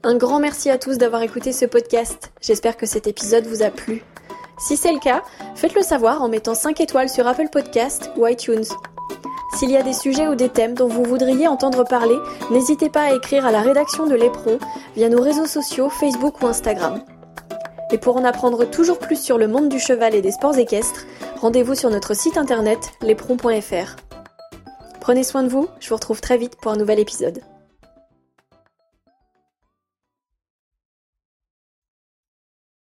Un 0.03 0.15
grand 0.15 0.39
merci 0.39 0.69
à 0.69 0.77
tous 0.77 0.97
d'avoir 0.97 1.21
écouté 1.21 1.51
ce 1.51 1.65
podcast. 1.65 2.31
J'espère 2.39 2.77
que 2.77 2.85
cet 2.85 3.07
épisode 3.07 3.45
vous 3.45 3.63
a 3.63 3.69
plu. 3.69 4.05
Si 4.57 4.77
c'est 4.77 4.93
le 4.93 4.99
cas, 4.99 5.21
faites-le 5.55 5.81
savoir 5.81 6.21
en 6.21 6.29
mettant 6.29 6.55
5 6.55 6.79
étoiles 6.79 7.09
sur 7.09 7.27
Apple 7.27 7.49
Podcast 7.51 8.09
ou 8.15 8.25
iTunes. 8.25 8.63
S'il 9.55 9.71
y 9.71 9.77
a 9.77 9.83
des 9.83 9.93
sujets 9.93 10.27
ou 10.27 10.35
des 10.35 10.49
thèmes 10.49 10.73
dont 10.73 10.87
vous 10.87 11.03
voudriez 11.03 11.47
entendre 11.47 11.83
parler, 11.83 12.17
n'hésitez 12.51 12.89
pas 12.89 13.03
à 13.03 13.13
écrire 13.13 13.45
à 13.45 13.51
la 13.51 13.61
rédaction 13.61 14.05
de 14.05 14.15
l'Éperon 14.15 14.59
via 14.95 15.09
nos 15.09 15.21
réseaux 15.21 15.47
sociaux 15.47 15.89
Facebook 15.89 16.41
ou 16.41 16.47
Instagram. 16.47 17.01
Et 17.91 17.97
pour 17.97 18.17
en 18.17 18.25
apprendre 18.25 18.65
toujours 18.65 18.99
plus 18.99 19.19
sur 19.19 19.37
le 19.37 19.47
monde 19.47 19.69
du 19.69 19.79
cheval 19.79 20.13
et 20.13 20.21
des 20.21 20.31
sports 20.31 20.57
équestres, 20.57 21.05
rendez-vous 21.39 21.75
sur 21.75 21.89
notre 21.89 22.13
site 22.13 22.37
internet 22.37 22.93
lespron.fr. 23.01 23.95
Prenez 24.99 25.23
soin 25.23 25.43
de 25.43 25.49
vous, 25.49 25.67
je 25.79 25.89
vous 25.89 25.95
retrouve 25.95 26.19
très 26.19 26.37
vite 26.37 26.57
pour 26.61 26.71
un 26.71 26.75
nouvel 26.75 26.99
épisode. 26.99 27.41